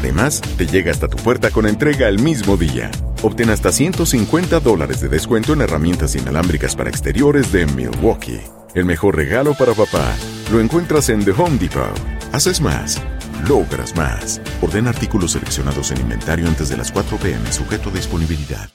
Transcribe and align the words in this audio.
Además, 0.00 0.40
te 0.56 0.66
llega 0.66 0.90
hasta 0.90 1.08
tu 1.08 1.18
puerta 1.18 1.50
con 1.50 1.66
entrega 1.66 2.08
el 2.08 2.22
mismo 2.22 2.56
día. 2.56 2.90
Obtén 3.22 3.50
hasta 3.50 3.70
150 3.70 4.58
dólares 4.60 5.02
de 5.02 5.10
descuento 5.10 5.52
en 5.52 5.60
herramientas 5.60 6.16
inalámbricas 6.16 6.74
para 6.74 6.88
exteriores 6.88 7.52
de 7.52 7.66
Milwaukee. 7.66 8.40
El 8.74 8.86
mejor 8.86 9.16
regalo 9.16 9.52
para 9.52 9.74
papá 9.74 10.16
lo 10.50 10.58
encuentras 10.58 11.10
en 11.10 11.22
The 11.22 11.32
Home 11.32 11.58
Depot. 11.58 11.92
Haces 12.32 12.62
más, 12.62 12.98
logras 13.46 13.94
más. 13.94 14.40
Orden 14.62 14.86
artículos 14.86 15.32
seleccionados 15.32 15.90
en 15.90 16.00
inventario 16.00 16.48
antes 16.48 16.70
de 16.70 16.78
las 16.78 16.90
4 16.90 17.18
pm, 17.18 17.52
sujeto 17.52 17.90
a 17.90 17.92
disponibilidad. 17.92 18.70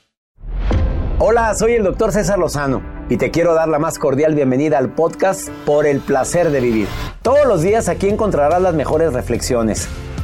Hola, 1.17 1.55
soy 1.55 1.71
el 1.73 1.83
doctor 1.83 2.11
César 2.11 2.37
Lozano 2.37 2.83
y 3.09 3.17
te 3.17 3.31
quiero 3.31 3.55
dar 3.55 3.67
la 3.67 3.79
más 3.79 3.97
cordial 3.97 4.35
bienvenida 4.35 4.77
al 4.77 4.93
podcast 4.93 5.49
Por 5.65 5.87
el 5.87 6.01
placer 6.01 6.51
de 6.51 6.59
vivir. 6.59 6.87
Todos 7.23 7.47
los 7.47 7.63
días 7.63 7.89
aquí 7.89 8.09
encontrarás 8.09 8.61
las 8.61 8.75
mejores 8.75 9.11
reflexiones 9.11 9.89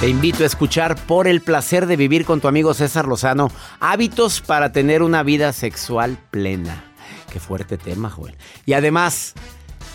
Te 0.00 0.08
invito 0.08 0.44
a 0.44 0.46
escuchar 0.46 0.96
por 0.96 1.28
el 1.28 1.42
placer 1.42 1.84
de 1.84 1.94
vivir 1.94 2.24
con 2.24 2.40
tu 2.40 2.48
amigo 2.48 2.72
César 2.72 3.06
Lozano 3.06 3.50
hábitos 3.80 4.40
para 4.40 4.72
tener 4.72 5.02
una 5.02 5.22
vida 5.22 5.52
sexual 5.52 6.16
plena. 6.30 6.82
Qué 7.30 7.38
fuerte 7.38 7.76
tema, 7.76 8.08
Joel. 8.08 8.34
Y 8.64 8.72
además, 8.72 9.34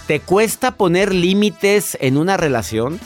¿te 0.06 0.20
cuesta 0.20 0.78
poner 0.78 1.12
límites 1.12 1.98
en 2.02 2.18
una 2.18 2.38
relación? 2.38 3.00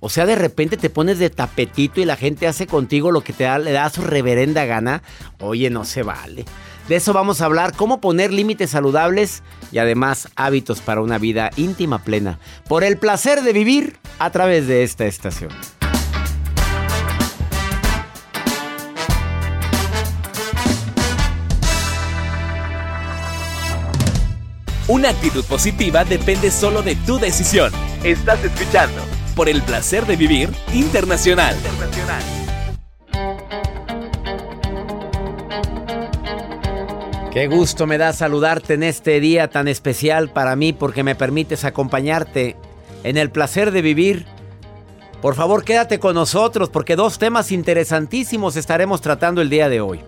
O 0.00 0.08
sea, 0.08 0.24
de 0.24 0.34
repente 0.34 0.78
te 0.78 0.88
pones 0.88 1.18
de 1.18 1.28
tapetito 1.28 2.00
y 2.00 2.06
la 2.06 2.16
gente 2.16 2.46
hace 2.46 2.66
contigo 2.66 3.12
lo 3.12 3.20
que 3.20 3.34
te 3.34 3.44
da, 3.44 3.58
le 3.58 3.72
da 3.72 3.90
su 3.90 4.00
reverenda 4.00 4.64
gana. 4.64 5.02
Oye, 5.40 5.68
no 5.68 5.84
se 5.84 6.02
vale. 6.04 6.46
De 6.88 6.96
eso 6.96 7.12
vamos 7.12 7.42
a 7.42 7.44
hablar, 7.44 7.76
cómo 7.76 8.00
poner 8.00 8.32
límites 8.32 8.70
saludables 8.70 9.42
y 9.72 9.76
además 9.76 10.30
hábitos 10.36 10.80
para 10.80 11.02
una 11.02 11.18
vida 11.18 11.50
íntima 11.56 11.98
plena. 11.98 12.38
Por 12.66 12.82
el 12.82 12.96
placer 12.96 13.42
de 13.42 13.52
vivir 13.52 13.98
a 14.18 14.30
través 14.30 14.66
de 14.66 14.84
esta 14.84 15.04
estación. 15.04 15.50
Una 24.88 25.08
actitud 25.08 25.44
positiva 25.44 26.04
depende 26.04 26.48
solo 26.48 26.80
de 26.80 26.94
tu 26.94 27.18
decisión. 27.18 27.72
Estás 28.04 28.44
escuchando 28.44 29.02
por 29.34 29.48
el 29.48 29.60
placer 29.62 30.06
de 30.06 30.14
vivir 30.14 30.48
internacional. 30.72 31.56
Qué 37.32 37.48
gusto 37.48 37.88
me 37.88 37.98
da 37.98 38.12
saludarte 38.12 38.74
en 38.74 38.84
este 38.84 39.18
día 39.18 39.50
tan 39.50 39.66
especial 39.66 40.30
para 40.30 40.54
mí 40.54 40.72
porque 40.72 41.02
me 41.02 41.16
permites 41.16 41.64
acompañarte 41.64 42.54
en 43.02 43.16
el 43.16 43.32
placer 43.32 43.72
de 43.72 43.82
vivir. 43.82 44.24
Por 45.20 45.34
favor, 45.34 45.64
quédate 45.64 45.98
con 45.98 46.14
nosotros 46.14 46.70
porque 46.70 46.94
dos 46.94 47.18
temas 47.18 47.50
interesantísimos 47.50 48.54
estaremos 48.54 49.00
tratando 49.00 49.42
el 49.42 49.50
día 49.50 49.68
de 49.68 49.80
hoy. 49.80 50.04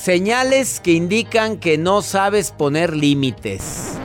Señales 0.00 0.80
que 0.80 0.92
indican 0.92 1.58
que 1.58 1.76
no 1.76 2.00
sabes 2.00 2.52
poner 2.52 2.96
límites. 2.96 3.98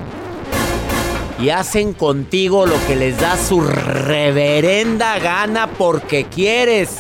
Y 1.40 1.52
hacen 1.52 1.94
contigo 1.94 2.66
lo 2.66 2.76
que 2.86 2.98
les 2.98 3.18
da 3.18 3.38
su 3.38 3.62
reverenda 3.62 5.18
gana 5.20 5.68
porque 5.72 6.26
quieres. 6.26 6.98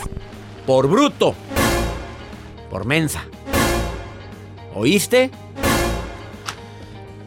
Por 0.65 0.87
bruto. 0.87 1.35
Por 2.69 2.85
mensa. 2.85 3.25
¿Oíste? 4.73 5.29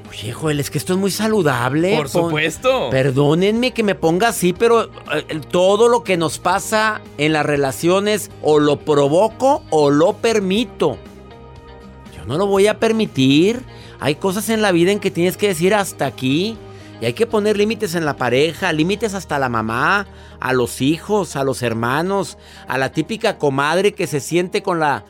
Oye, 0.08 0.32
Joel, 0.32 0.60
es 0.60 0.70
que 0.70 0.78
esto 0.78 0.94
es 0.94 0.98
muy 0.98 1.10
saludable. 1.10 1.98
Por 1.98 2.08
supuesto. 2.08 2.88
Perdónenme 2.88 3.72
que 3.72 3.82
me 3.82 3.94
ponga 3.94 4.28
así, 4.28 4.54
pero 4.54 4.84
eh, 4.84 5.40
todo 5.50 5.88
lo 5.88 6.02
que 6.02 6.16
nos 6.16 6.38
pasa 6.38 7.02
en 7.18 7.34
las 7.34 7.44
relaciones 7.44 8.30
o 8.40 8.58
lo 8.58 8.78
provoco 8.78 9.64
o 9.68 9.90
lo 9.90 10.14
permito. 10.14 10.96
No 12.28 12.37
lo 12.37 12.47
voy 12.47 12.66
a 12.66 12.78
permitir. 12.78 13.65
Hay 14.00 14.16
cosas 14.16 14.50
en 14.50 14.61
la 14.61 14.71
vida 14.71 14.93
en 14.93 15.00
que 15.00 15.11
tienes 15.11 15.39
que 15.39 15.49
decir 15.49 15.75
hasta 15.75 16.05
aquí. 16.05 16.59
Y 17.00 17.06
hay 17.06 17.15
que 17.15 17.27
poner 17.27 17.56
límites 17.56 17.94
en 17.94 18.05
la 18.05 18.16
pareja, 18.16 18.71
límites 18.72 19.15
hasta 19.15 19.39
la 19.39 19.49
mamá, 19.49 20.06
a 20.39 20.53
los 20.53 20.83
hijos, 20.83 21.37
a 21.37 21.44
los 21.44 21.62
hermanos, 21.62 22.37
a 22.66 22.77
la 22.77 22.93
típica 22.93 23.39
comadre 23.39 23.94
que 23.94 24.06
se 24.06 24.21
siente 24.21 24.62
con 24.62 24.78
la 24.78 25.05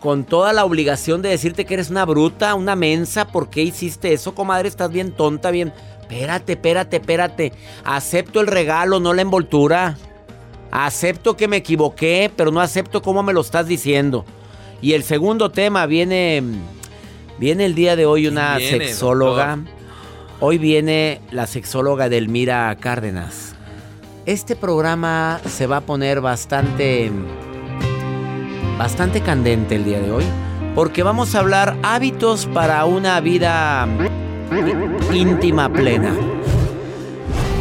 con, 0.00 0.24
toda 0.24 0.54
la 0.54 0.64
obligación 0.64 1.20
de 1.22 1.28
decirte 1.28 1.64
que 1.66 1.74
eres 1.74 1.90
una 1.90 2.06
bruta, 2.06 2.54
una 2.54 2.74
mensa, 2.74 3.28
¿por 3.28 3.50
qué 3.50 3.62
hiciste 3.62 4.14
eso, 4.14 4.34
comadre? 4.34 4.68
Estás 4.68 4.90
bien 4.90 5.12
tonta, 5.12 5.50
bien. 5.50 5.72
Espérate, 6.00 6.54
espérate, 6.54 6.96
espérate. 6.96 7.52
Acepto 7.84 8.40
el 8.40 8.46
regalo, 8.46 8.98
no 8.98 9.12
la 9.12 9.22
envoltura. 9.22 9.98
Acepto 10.72 11.36
que 11.36 11.46
me 11.46 11.58
equivoqué, 11.58 12.32
pero 12.34 12.50
no 12.50 12.60
acepto 12.60 13.02
cómo 13.02 13.22
me 13.22 13.32
lo 13.32 13.42
estás 13.42 13.68
diciendo. 13.68 14.24
Y 14.80 14.92
el 14.92 15.02
segundo 15.02 15.50
tema 15.50 15.86
viene, 15.86 16.42
viene 17.38 17.64
el 17.64 17.74
día 17.74 17.96
de 17.96 18.06
hoy 18.06 18.26
una 18.26 18.58
sexóloga. 18.58 19.58
Hoy 20.38 20.58
viene 20.58 21.20
la 21.30 21.46
sexóloga 21.46 22.08
Delmira 22.08 22.76
Cárdenas. 22.78 23.54
Este 24.26 24.54
programa 24.54 25.40
se 25.48 25.66
va 25.66 25.78
a 25.78 25.80
poner 25.80 26.20
bastante, 26.20 27.10
bastante 28.76 29.22
candente 29.22 29.76
el 29.76 29.84
día 29.84 30.00
de 30.00 30.10
hoy, 30.10 30.24
porque 30.74 31.02
vamos 31.02 31.34
a 31.34 31.38
hablar 31.38 31.76
hábitos 31.82 32.46
para 32.46 32.84
una 32.84 33.20
vida 33.20 33.88
íntima 35.12 35.72
plena. 35.72 36.14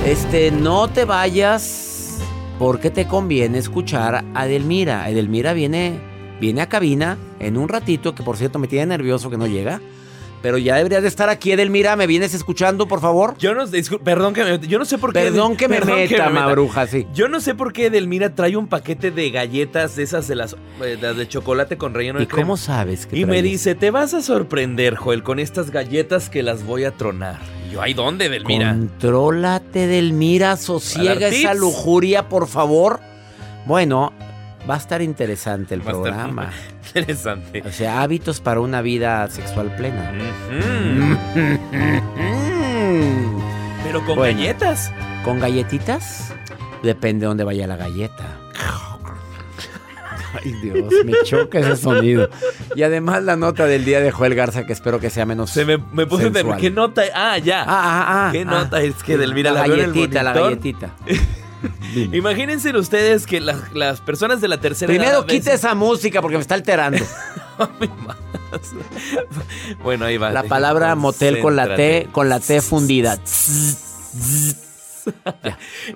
Este, 0.05 0.51
no 0.51 0.89
te 0.89 1.05
vayas 1.05 2.17
porque 2.59 2.89
te 2.89 3.07
conviene 3.07 3.57
escuchar 3.57 4.25
a 4.33 4.45
Delmira. 4.47 5.09
Edelmira 5.09 5.53
viene 5.53 6.14
Viene 6.39 6.61
a 6.61 6.69
cabina 6.69 7.17
en 7.39 7.57
un 7.57 7.69
ratito, 7.69 8.15
que 8.15 8.23
por 8.23 8.37
cierto 8.37 8.59
me 8.59 8.67
tiene 8.67 8.87
nervioso 8.87 9.29
que 9.29 9.37
no 9.37 9.47
llega. 9.47 9.81
Pero 10.45 10.59
ya 10.59 10.75
deberías 10.75 11.01
de 11.01 11.07
estar 11.07 11.27
aquí, 11.27 11.53
Edelmira. 11.53 11.95
¿Me 11.95 12.05
vienes 12.05 12.35
escuchando, 12.35 12.87
por 12.87 13.01
favor? 13.01 13.35
Yo 13.39 13.55
no, 13.55 13.63
perdón 14.03 14.35
que 14.35 14.43
me, 14.43 14.59
yo 14.59 14.77
no 14.77 14.85
sé 14.85 14.99
por 14.99 15.11
qué. 15.11 15.21
Perdón 15.21 15.55
que 15.55 15.67
me 15.67 15.81
meta, 15.81 16.29
mabruja, 16.29 16.85
sí. 16.85 17.07
Yo 17.15 17.27
no 17.27 17.39
sé 17.39 17.55
por 17.55 17.73
qué 17.73 17.87
Edelmira 17.87 18.35
trae 18.35 18.55
un 18.55 18.67
paquete 18.67 19.09
de 19.09 19.31
galletas 19.31 19.95
de 19.95 20.03
esas 20.03 20.27
de 20.27 20.35
las, 20.35 20.55
eh, 20.83 20.97
de 20.97 21.27
chocolate 21.27 21.77
con 21.77 21.95
relleno 21.95 22.19
de 22.19 22.25
¿Y 22.25 22.27
cómo 22.27 22.57
sabes 22.57 23.07
que 23.07 23.17
Y 23.17 23.25
me 23.25 23.41
dice, 23.41 23.73
te 23.73 23.89
vas 23.89 24.13
a 24.13 24.21
sorprender, 24.21 24.95
Joel, 24.97 25.23
con 25.23 25.39
estas 25.39 25.71
galletas 25.71 26.29
que 26.29 26.43
las 26.43 26.63
voy 26.63 26.83
a 26.83 26.91
tronar. 26.91 27.39
Y 27.67 27.73
yo, 27.73 27.81
¿ay 27.81 27.95
dónde, 27.95 28.25
Edelmira? 28.25 28.69
Contrólate, 28.69 29.85
Edelmira. 29.85 30.57
Sosiega 30.57 31.27
esa 31.27 31.55
lujuria, 31.55 32.29
por 32.29 32.47
favor. 32.47 32.99
Bueno, 33.65 34.13
Va 34.69 34.75
a 34.75 34.77
estar 34.77 35.01
interesante 35.01 35.75
el 35.75 35.81
Va 35.81 35.91
programa. 35.91 36.51
Interesante. 36.87 37.61
O 37.65 37.71
sea, 37.71 38.01
hábitos 38.01 38.39
para 38.39 38.59
una 38.61 38.81
vida 38.81 39.27
sexual 39.29 39.75
plena. 39.75 40.11
Pero 43.83 44.05
con 44.05 44.15
Bueno. 44.15 44.37
galletas. 44.37 44.91
¿Con 45.23 45.39
galletitas? 45.39 46.33
Depende 46.81 47.21
de 47.21 47.27
dónde 47.27 47.43
vaya 47.43 47.67
la 47.67 47.75
galleta. 47.75 48.39
Ay, 50.43 50.51
Dios, 50.61 50.93
me 51.05 51.13
choca 51.23 51.59
ese 51.59 51.75
sonido. 51.77 52.29
Y 52.75 52.83
además 52.83 53.23
la 53.23 53.35
nota 53.35 53.65
del 53.65 53.85
día 53.85 54.01
de 54.01 54.11
Joel 54.11 54.35
Garza, 54.35 54.65
que 54.65 54.73
espero 54.73 54.99
que 54.99 55.09
sea 55.09 55.25
menos. 55.25 55.51
Se 55.51 55.63
me, 55.65 55.77
me 55.77 56.05
puse 56.05 56.29
de. 56.29 56.43
¿Qué 56.59 56.71
nota? 56.71 57.03
Ah, 57.13 57.37
ya. 57.37 57.61
Ah, 57.61 57.65
ah, 57.67 58.27
ah. 58.27 58.31
¿Qué 58.31 58.41
ah. 58.41 58.45
nota? 58.45 58.81
Es 58.81 59.01
que 59.03 59.17
del 59.17 59.33
mira 59.33 59.51
la 59.51 59.67
la 59.67 59.73
el 59.73 59.81
galletita, 59.81 60.23
la 60.23 60.33
galletita. 60.33 60.95
Imagínense 62.11 62.75
ustedes 62.77 63.25
que 63.25 63.39
las, 63.39 63.71
las 63.73 64.01
personas 64.01 64.41
de 64.41 64.47
la 64.47 64.59
tercera 64.59 64.91
edad. 64.91 64.99
Primero 65.01 65.19
a 65.19 65.25
veces- 65.25 65.39
quita 65.41 65.53
esa 65.53 65.75
música 65.75 66.21
porque 66.21 66.37
me 66.37 66.41
está 66.41 66.55
alterando. 66.55 67.03
Bueno, 69.83 70.05
ahí 70.05 70.17
va. 70.17 70.31
La 70.31 70.43
palabra 70.43 70.95
motel 70.95 71.39
con 71.39 71.55
la 71.55 71.75
T, 71.75 72.07
con 72.11 72.29
la 72.29 72.39
T 72.39 72.61
fundida. 72.61 73.17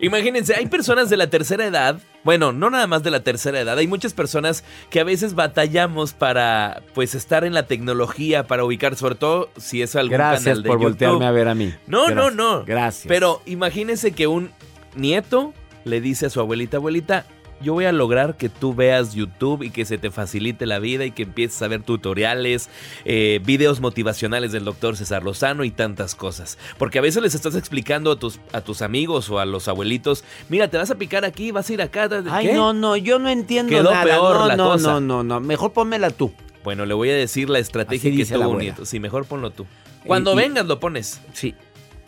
Imagínense, 0.01 0.55
hay 0.55 0.67
personas 0.67 1.09
de 1.09 1.17
la 1.17 1.29
tercera 1.29 1.65
edad, 1.65 1.99
bueno, 2.23 2.51
no 2.51 2.69
nada 2.69 2.85
más 2.85 3.01
de 3.01 3.09
la 3.09 3.21
tercera 3.21 3.59
edad, 3.59 3.77
hay 3.77 3.87
muchas 3.87 4.13
personas 4.13 4.63
que 4.91 4.99
a 4.99 5.03
veces 5.03 5.33
batallamos 5.33 6.13
para 6.13 6.83
pues 6.93 7.15
estar 7.15 7.43
en 7.43 7.53
la 7.55 7.63
tecnología, 7.65 8.45
para 8.45 8.63
ubicar, 8.63 8.95
sobre 8.95 9.15
todo 9.15 9.49
si 9.57 9.81
es 9.81 9.95
algún 9.95 10.11
Gracias 10.13 10.43
canal 10.43 10.63
de 10.63 10.67
por 10.69 10.77
YouTube. 10.79 10.89
voltearme 10.91 11.25
a 11.25 11.31
ver 11.31 11.47
a 11.47 11.55
mí. 11.55 11.73
No, 11.87 12.09
no, 12.11 12.29
no. 12.29 12.63
Gracias. 12.65 13.05
Pero 13.07 13.41
imagínense 13.47 14.11
que 14.11 14.27
un 14.27 14.51
nieto 14.95 15.53
le 15.85 16.01
dice 16.01 16.25
a 16.27 16.29
su 16.29 16.39
abuelita, 16.39 16.77
abuelita, 16.77 17.25
yo 17.61 17.73
voy 17.73 17.83
a 17.83 17.91
lograr 17.91 18.37
que 18.37 18.47
tú 18.47 18.73
veas 18.73 19.13
YouTube 19.13 19.63
y 19.63 19.69
que 19.69 19.83
se 19.83 19.97
te 19.97 20.11
facilite 20.11 20.65
la 20.65 20.79
vida 20.79 21.03
y 21.03 21.11
que 21.11 21.23
empieces 21.23 21.61
a 21.61 21.67
ver 21.67 21.83
tutoriales, 21.83 22.69
eh, 23.03 23.41
videos 23.43 23.81
motivacionales 23.81 24.53
del 24.53 24.63
doctor 24.63 24.95
César 24.95 25.23
Lozano 25.23 25.65
y 25.65 25.71
tantas 25.71 26.15
cosas. 26.15 26.57
Porque 26.77 26.99
a 26.99 27.01
veces 27.01 27.21
les 27.21 27.35
estás 27.35 27.55
explicando 27.55 28.13
a 28.13 28.15
tus, 28.17 28.39
a 28.53 28.61
tus 28.61 28.81
amigos 28.81 29.29
o 29.29 29.39
a 29.39 29.45
los 29.45 29.67
abuelitos, 29.67 30.23
mira, 30.47 30.69
te 30.69 30.77
vas 30.77 30.89
a 30.89 30.95
picar 30.95 31.25
aquí, 31.25 31.51
vas 31.51 31.69
a 31.69 31.73
ir 31.73 31.81
acá. 31.81 32.07
Ay, 32.31 32.47
¿qué? 32.47 32.53
no, 32.53 32.71
no, 32.71 32.95
yo 32.95 33.19
no 33.19 33.27
entiendo 33.29 33.69
Quedó 33.71 33.91
nada. 33.91 34.03
peor 34.05 34.37
no, 34.37 34.47
la 34.47 34.55
no, 34.55 34.69
cosa. 34.71 34.87
no, 34.93 35.01
no, 35.01 35.23
no. 35.23 35.39
Mejor 35.41 35.73
pónmela 35.73 36.11
tú. 36.11 36.31
Bueno, 36.63 36.85
le 36.85 36.93
voy 36.93 37.09
a 37.09 37.13
decir 37.15 37.49
la 37.49 37.59
estrategia 37.59 38.09
Así 38.09 38.17
que 38.23 38.33
tuvo 38.35 38.49
un 38.51 38.59
nieto. 38.59 38.85
Sí, 38.85 39.01
mejor 39.01 39.25
ponlo 39.25 39.51
tú. 39.51 39.65
Cuando 40.05 40.33
y- 40.33 40.37
vengas 40.37 40.65
lo 40.65 40.79
pones. 40.79 41.19
Sí, 41.33 41.55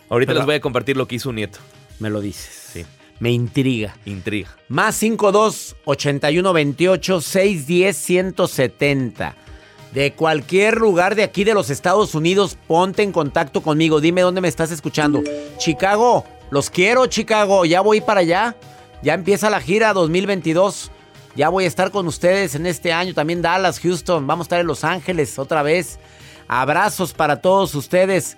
Ahorita 0.08 0.30
Pero- 0.30 0.40
les 0.40 0.46
voy 0.46 0.54
a 0.54 0.60
compartir 0.60 0.96
lo 0.96 1.06
que 1.06 1.16
hizo 1.16 1.28
un 1.28 1.36
nieto. 1.36 1.58
me 1.98 2.08
lo 2.10 2.20
dices. 2.22 2.70
Sí. 2.72 2.84
Me 3.22 3.30
intriga. 3.30 3.94
Intriga. 4.04 4.48
Más 4.66 4.96
52 4.96 5.76
81 5.84 6.52
28 6.52 7.20
610 7.20 7.96
170. 7.96 9.36
De 9.92 10.12
cualquier 10.14 10.78
lugar 10.78 11.14
de 11.14 11.22
aquí 11.22 11.44
de 11.44 11.54
los 11.54 11.70
Estados 11.70 12.16
Unidos, 12.16 12.58
ponte 12.66 13.04
en 13.04 13.12
contacto 13.12 13.62
conmigo. 13.62 14.00
Dime 14.00 14.22
dónde 14.22 14.40
me 14.40 14.48
estás 14.48 14.72
escuchando. 14.72 15.22
Chicago, 15.58 16.24
los 16.50 16.68
quiero, 16.68 17.06
Chicago. 17.06 17.64
Ya 17.64 17.80
voy 17.80 18.00
para 18.00 18.22
allá. 18.22 18.56
Ya 19.04 19.14
empieza 19.14 19.50
la 19.50 19.60
gira 19.60 19.92
2022. 19.92 20.90
Ya 21.36 21.48
voy 21.48 21.62
a 21.62 21.68
estar 21.68 21.92
con 21.92 22.08
ustedes 22.08 22.56
en 22.56 22.66
este 22.66 22.92
año. 22.92 23.14
También 23.14 23.40
Dallas, 23.40 23.78
Houston. 23.78 24.26
Vamos 24.26 24.46
a 24.46 24.46
estar 24.46 24.60
en 24.60 24.66
Los 24.66 24.82
Ángeles 24.82 25.38
otra 25.38 25.62
vez. 25.62 26.00
Abrazos 26.48 27.12
para 27.12 27.40
todos 27.40 27.76
ustedes. 27.76 28.36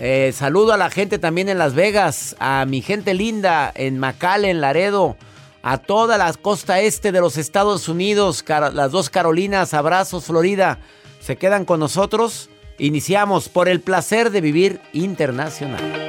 Eh, 0.00 0.32
saludo 0.32 0.72
a 0.72 0.76
la 0.76 0.90
gente 0.90 1.18
también 1.18 1.48
en 1.48 1.58
Las 1.58 1.74
Vegas, 1.74 2.36
a 2.38 2.64
mi 2.66 2.82
gente 2.82 3.14
linda 3.14 3.72
en 3.74 3.98
McAllen, 3.98 4.60
Laredo, 4.60 5.16
a 5.62 5.78
toda 5.78 6.16
la 6.18 6.32
costa 6.34 6.80
este 6.80 7.10
de 7.10 7.20
los 7.20 7.36
Estados 7.36 7.88
Unidos, 7.88 8.44
las 8.46 8.92
dos 8.92 9.10
Carolinas, 9.10 9.74
abrazos 9.74 10.26
Florida. 10.26 10.78
Se 11.20 11.36
quedan 11.36 11.64
con 11.64 11.80
nosotros. 11.80 12.48
Iniciamos 12.78 13.48
por 13.48 13.68
el 13.68 13.80
placer 13.80 14.30
de 14.30 14.40
vivir 14.40 14.80
internacional. 14.92 16.08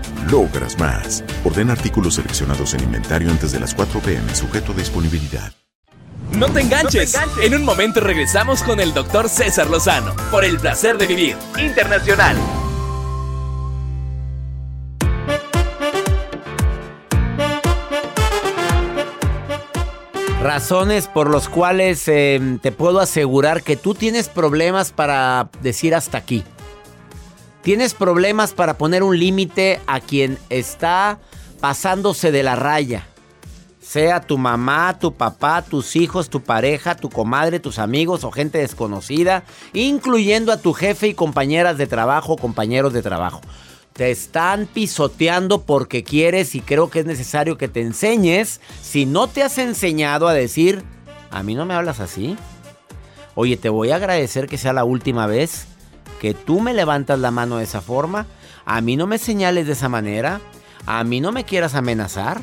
logras 0.29 0.77
más. 0.77 1.23
Ordena 1.43 1.73
artículos 1.73 2.15
seleccionados 2.15 2.73
en 2.73 2.83
inventario 2.83 3.29
antes 3.31 3.51
de 3.51 3.59
las 3.59 3.73
4 3.73 3.99
p.m. 4.01 4.35
sujeto 4.35 4.73
a 4.73 4.75
disponibilidad. 4.75 5.51
No 6.33 6.47
te 6.47 6.61
enganches. 6.61 7.17
En 7.41 7.55
un 7.55 7.63
momento 7.63 7.99
regresamos 7.99 8.63
con 8.63 8.79
el 8.79 8.93
doctor 8.93 9.27
César 9.27 9.69
Lozano 9.69 10.15
por 10.31 10.45
el 10.45 10.59
placer 10.59 10.97
de 10.97 11.07
vivir 11.07 11.35
internacional. 11.59 12.37
Razones 20.41 21.07
por 21.07 21.29
los 21.29 21.49
cuales 21.49 22.07
eh, 22.07 22.57
te 22.61 22.71
puedo 22.71 22.99
asegurar 22.99 23.61
que 23.61 23.77
tú 23.77 23.93
tienes 23.93 24.27
problemas 24.27 24.91
para 24.91 25.49
decir 25.61 25.93
hasta 25.93 26.17
aquí. 26.17 26.43
Tienes 27.61 27.93
problemas 27.93 28.53
para 28.53 28.77
poner 28.77 29.03
un 29.03 29.19
límite 29.19 29.79
a 29.85 29.99
quien 29.99 30.39
está 30.49 31.19
pasándose 31.59 32.31
de 32.31 32.41
la 32.41 32.55
raya. 32.55 33.07
Sea 33.79 34.21
tu 34.21 34.37
mamá, 34.39 34.97
tu 34.99 35.13
papá, 35.13 35.61
tus 35.61 35.95
hijos, 35.95 36.29
tu 36.29 36.41
pareja, 36.41 36.95
tu 36.95 37.09
comadre, 37.09 37.59
tus 37.59 37.77
amigos 37.77 38.23
o 38.23 38.31
gente 38.31 38.57
desconocida, 38.57 39.43
incluyendo 39.73 40.51
a 40.51 40.57
tu 40.57 40.73
jefe 40.73 41.09
y 41.09 41.13
compañeras 41.13 41.77
de 41.77 41.87
trabajo, 41.87 42.35
compañeros 42.35 42.93
de 42.93 43.03
trabajo. 43.03 43.41
Te 43.93 44.09
están 44.09 44.65
pisoteando 44.65 45.61
porque 45.61 46.03
quieres 46.03 46.55
y 46.55 46.61
creo 46.61 46.89
que 46.89 47.01
es 47.01 47.05
necesario 47.05 47.57
que 47.57 47.67
te 47.67 47.81
enseñes. 47.81 48.59
Si 48.81 49.05
no 49.05 49.27
te 49.27 49.43
has 49.43 49.57
enseñado 49.57 50.27
a 50.27 50.33
decir, 50.33 50.83
a 51.29 51.43
mí 51.43 51.53
no 51.53 51.65
me 51.65 51.75
hablas 51.75 51.99
así. 51.99 52.37
Oye, 53.35 53.57
te 53.57 53.69
voy 53.69 53.91
a 53.91 53.97
agradecer 53.97 54.47
que 54.47 54.57
sea 54.57 54.73
la 54.73 54.83
última 54.83 55.27
vez 55.27 55.67
que 56.21 56.35
tú 56.35 56.59
me 56.59 56.75
levantas 56.75 57.17
la 57.17 57.31
mano 57.31 57.57
de 57.57 57.63
esa 57.63 57.81
forma. 57.81 58.27
A 58.63 58.79
mí 58.79 58.95
no 58.95 59.07
me 59.07 59.17
señales 59.17 59.65
de 59.65 59.73
esa 59.73 59.89
manera. 59.89 60.39
A 60.85 61.03
mí 61.03 61.19
no 61.19 61.31
me 61.31 61.45
quieras 61.45 61.73
amenazar. 61.73 62.39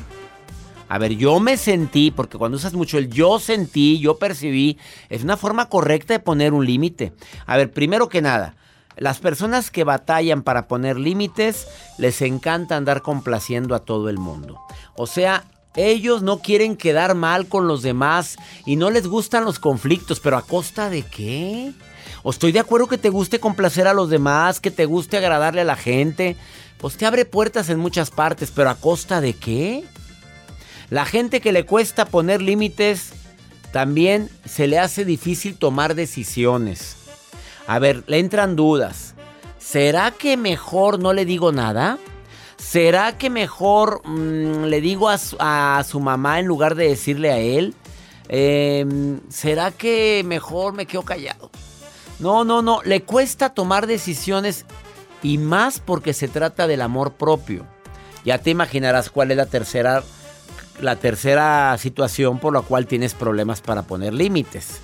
A 0.89 0.97
ver, 0.97 1.15
yo 1.15 1.39
me 1.39 1.55
sentí, 1.55 2.11
porque 2.11 2.37
cuando 2.37 2.57
usas 2.57 2.73
mucho 2.73 2.97
el 2.97 3.09
yo 3.09 3.39
sentí, 3.39 3.97
yo 3.99 4.19
percibí, 4.19 4.77
es 5.07 5.23
una 5.23 5.37
forma 5.37 5.69
correcta 5.69 6.13
de 6.13 6.19
poner 6.19 6.51
un 6.51 6.65
límite. 6.65 7.13
A 7.45 7.55
ver, 7.55 7.71
primero 7.71 8.09
que 8.09 8.21
nada, 8.21 8.57
las 8.97 9.19
personas 9.19 9.71
que 9.71 9.85
batallan 9.85 10.43
para 10.43 10.67
poner 10.67 10.99
límites 10.99 11.65
les 11.97 12.21
encanta 12.21 12.75
andar 12.75 13.01
complaciendo 13.01 13.75
a 13.75 13.85
todo 13.85 14.09
el 14.09 14.17
mundo. 14.17 14.59
O 14.95 15.07
sea, 15.07 15.45
Ellos 15.75 16.23
no 16.23 16.39
quieren 16.39 16.75
quedar 16.75 17.15
mal 17.15 17.47
con 17.47 17.67
los 17.67 17.81
demás 17.81 18.37
y 18.65 18.75
no 18.75 18.89
les 18.89 19.07
gustan 19.07 19.45
los 19.45 19.59
conflictos, 19.59 20.19
pero 20.19 20.37
¿a 20.37 20.41
costa 20.41 20.89
de 20.89 21.03
qué? 21.03 21.71
O 22.23 22.31
estoy 22.31 22.51
de 22.51 22.59
acuerdo 22.59 22.87
que 22.87 22.97
te 22.97 23.09
guste 23.09 23.39
complacer 23.39 23.87
a 23.87 23.93
los 23.93 24.09
demás, 24.09 24.59
que 24.59 24.71
te 24.71 24.85
guste 24.85 25.17
agradarle 25.17 25.61
a 25.61 25.65
la 25.65 25.75
gente. 25.75 26.35
Pues 26.79 26.97
te 26.97 27.05
abre 27.05 27.25
puertas 27.25 27.69
en 27.69 27.79
muchas 27.79 28.09
partes, 28.09 28.51
pero 28.51 28.69
¿a 28.69 28.75
costa 28.75 29.21
de 29.21 29.33
qué? 29.33 29.83
La 30.89 31.05
gente 31.05 31.39
que 31.39 31.51
le 31.51 31.65
cuesta 31.65 32.05
poner 32.05 32.41
límites, 32.41 33.13
también 33.71 34.29
se 34.45 34.67
le 34.67 34.79
hace 34.79 35.05
difícil 35.05 35.55
tomar 35.55 35.93
decisiones. 35.93 36.95
A 37.67 37.77
ver, 37.77 38.03
le 38.07 38.17
entran 38.17 38.55
dudas. 38.55 39.13
¿Será 39.59 40.11
que 40.11 40.37
mejor 40.37 40.99
no 40.99 41.13
le 41.13 41.25
digo 41.25 41.51
nada? 41.51 41.99
¿Será 42.59 43.17
que 43.17 43.29
mejor 43.29 44.01
mm, 44.05 44.65
le 44.65 44.81
digo 44.81 45.09
a 45.09 45.83
su, 45.83 45.99
mamá 45.99 46.39
en 46.39 46.45
lugar 46.45 46.75
de 46.75 46.89
decirle 46.89 47.31
a 47.31 47.37
él? 47.37 47.73
Em, 48.27 49.21
¿Será 49.29 49.71
que 49.71 50.21
mejor 50.25 50.73
me 50.73 50.85
quedo 50.85 51.03
callado? 51.03 51.49
No, 52.19 52.43
no, 52.43 52.61
no. 52.61 52.81
Le 52.83 53.01
cuesta 53.01 53.49
tomar 53.53 53.87
decisiones 53.87 54.65
y 55.23 55.37
más 55.37 55.79
porque 55.79 56.13
se 56.13 56.27
trata 56.27 56.67
del 56.67 56.81
amor 56.81 57.13
propio. 57.13 57.65
Ya 58.25 58.37
te 58.37 58.49
imaginarás 58.49 59.09
cuál 59.09 59.31
es 59.31 59.37
la 59.37 59.45
tercera, 59.45 60.03
la 60.81 60.97
tercera 60.97 61.75
situación 61.77 62.39
por 62.39 62.53
la 62.53 62.61
cual 62.61 62.87
tienes 62.87 63.13
problemas 63.13 63.61
para 63.61 63.83
poner 63.83 64.13
límites. 64.13 64.81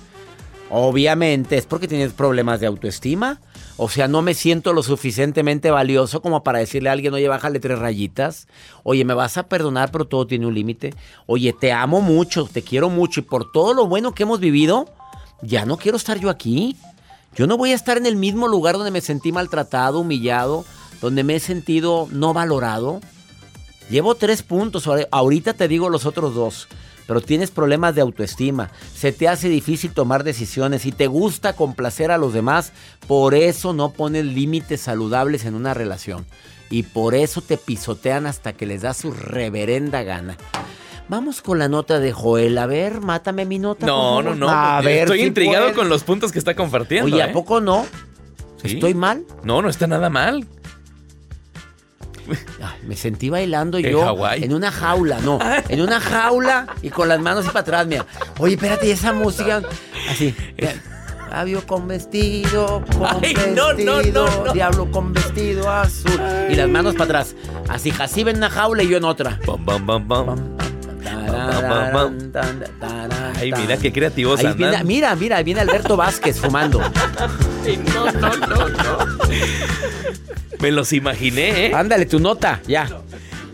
Obviamente 0.70 1.58
es 1.58 1.66
porque 1.66 1.88
tienes 1.88 2.12
problemas 2.14 2.58
de 2.60 2.66
autoestima. 2.66 3.38
O 3.78 3.90
sea, 3.90 4.08
no 4.08 4.22
me 4.22 4.32
siento 4.32 4.72
lo 4.72 4.82
suficientemente 4.82 5.70
valioso 5.70 6.22
como 6.22 6.42
para 6.42 6.60
decirle 6.60 6.88
a 6.88 6.92
alguien, 6.92 7.12
oye, 7.12 7.28
bájale 7.28 7.60
tres 7.60 7.78
rayitas. 7.78 8.48
Oye, 8.84 9.04
me 9.04 9.12
vas 9.12 9.36
a 9.36 9.48
perdonar, 9.48 9.90
pero 9.92 10.06
todo 10.06 10.26
tiene 10.26 10.46
un 10.46 10.54
límite. 10.54 10.94
Oye, 11.26 11.52
te 11.52 11.72
amo 11.72 12.00
mucho, 12.00 12.48
te 12.50 12.62
quiero 12.62 12.88
mucho 12.88 13.20
y 13.20 13.24
por 13.24 13.52
todo 13.52 13.74
lo 13.74 13.86
bueno 13.86 14.14
que 14.14 14.22
hemos 14.22 14.40
vivido, 14.40 14.88
ya 15.42 15.66
no 15.66 15.76
quiero 15.76 15.98
estar 15.98 16.18
yo 16.18 16.30
aquí. 16.30 16.76
Yo 17.36 17.46
no 17.46 17.58
voy 17.58 17.72
a 17.72 17.74
estar 17.74 17.98
en 17.98 18.06
el 18.06 18.16
mismo 18.16 18.48
lugar 18.48 18.76
donde 18.76 18.90
me 18.90 19.02
sentí 19.02 19.30
maltratado, 19.30 20.00
humillado, 20.00 20.64
donde 21.02 21.22
me 21.22 21.34
he 21.36 21.40
sentido 21.40 22.08
no 22.10 22.32
valorado. 22.32 23.00
Llevo 23.90 24.14
tres 24.14 24.42
puntos, 24.42 24.88
ahorita 25.10 25.52
te 25.52 25.68
digo 25.68 25.90
los 25.90 26.06
otros 26.06 26.34
dos 26.34 26.66
pero 27.06 27.20
tienes 27.20 27.50
problemas 27.50 27.94
de 27.94 28.00
autoestima, 28.00 28.70
se 28.94 29.12
te 29.12 29.28
hace 29.28 29.48
difícil 29.48 29.92
tomar 29.92 30.24
decisiones 30.24 30.86
y 30.86 30.92
te 30.92 31.06
gusta 31.06 31.54
complacer 31.54 32.10
a 32.10 32.18
los 32.18 32.32
demás, 32.32 32.72
por 33.06 33.34
eso 33.34 33.72
no 33.72 33.92
pones 33.92 34.24
límites 34.24 34.80
saludables 34.80 35.44
en 35.44 35.54
una 35.54 35.74
relación. 35.74 36.26
Y 36.68 36.82
por 36.82 37.14
eso 37.14 37.42
te 37.42 37.58
pisotean 37.58 38.26
hasta 38.26 38.52
que 38.52 38.66
les 38.66 38.82
da 38.82 38.92
su 38.92 39.12
reverenda 39.12 40.02
gana. 40.02 40.36
Vamos 41.08 41.40
con 41.40 41.60
la 41.60 41.68
nota 41.68 42.00
de 42.00 42.12
Joel. 42.12 42.58
A 42.58 42.66
ver, 42.66 43.00
mátame 43.00 43.44
mi 43.44 43.60
nota. 43.60 43.86
No, 43.86 44.20
no, 44.20 44.34
no. 44.34 44.48
A 44.48 44.80
ver 44.80 45.04
Estoy 45.04 45.22
intrigado 45.22 45.72
con 45.74 45.88
los 45.88 46.02
puntos 46.02 46.32
que 46.32 46.40
está 46.40 46.56
compartiendo. 46.56 47.06
Oye, 47.06 47.22
¿a 47.22 47.28
¿eh? 47.28 47.32
poco 47.32 47.60
no? 47.60 47.86
¿Estoy 48.64 48.94
mal? 48.94 49.24
No, 49.44 49.62
no 49.62 49.68
está 49.68 49.86
nada 49.86 50.10
mal 50.10 50.44
me 52.86 52.96
sentí 52.96 53.30
bailando 53.30 53.78
yo 53.78 54.16
en 54.34 54.52
una 54.52 54.72
jaula, 54.72 55.20
no, 55.20 55.38
en 55.68 55.80
una 55.80 56.00
jaula 56.00 56.66
y 56.82 56.90
con 56.90 57.08
las 57.08 57.20
manos 57.20 57.44
y 57.44 57.48
para 57.48 57.60
atrás, 57.60 57.86
mira. 57.86 58.06
Oye, 58.38 58.54
espérate, 58.54 58.86
¿y 58.86 58.90
esa 58.90 59.12
música 59.12 59.62
así. 60.10 60.34
Labio 61.30 61.66
con 61.66 61.88
vestido, 61.88 62.82
con 62.96 63.20
vestido, 63.20 64.52
diablo 64.54 64.90
con 64.90 65.12
vestido 65.12 65.70
azul. 65.70 66.18
Y 66.48 66.54
las 66.54 66.68
manos 66.68 66.94
para 66.94 67.04
atrás. 67.04 67.34
Así, 67.68 67.92
así 67.98 68.22
en 68.22 68.36
una 68.36 68.48
jaula 68.48 68.82
y 68.82 68.88
yo 68.88 68.96
en 68.96 69.04
otra. 69.04 69.38
Ay, 73.38 73.52
mira 73.52 73.76
qué 73.76 73.92
creativos 73.92 74.40
Mira, 74.84 75.14
mira, 75.14 75.42
viene 75.42 75.60
Alberto 75.60 75.96
Vázquez 75.96 76.40
fumando. 76.40 76.80
no, 77.94 78.12
no, 78.12 78.36
no, 78.36 78.68
no. 78.68 78.98
Me 80.60 80.70
los 80.70 80.92
imaginé, 80.92 81.66
¿eh? 81.66 81.74
Ándale, 81.74 82.06
tu 82.06 82.18
nota, 82.18 82.60
ya. 82.66 82.88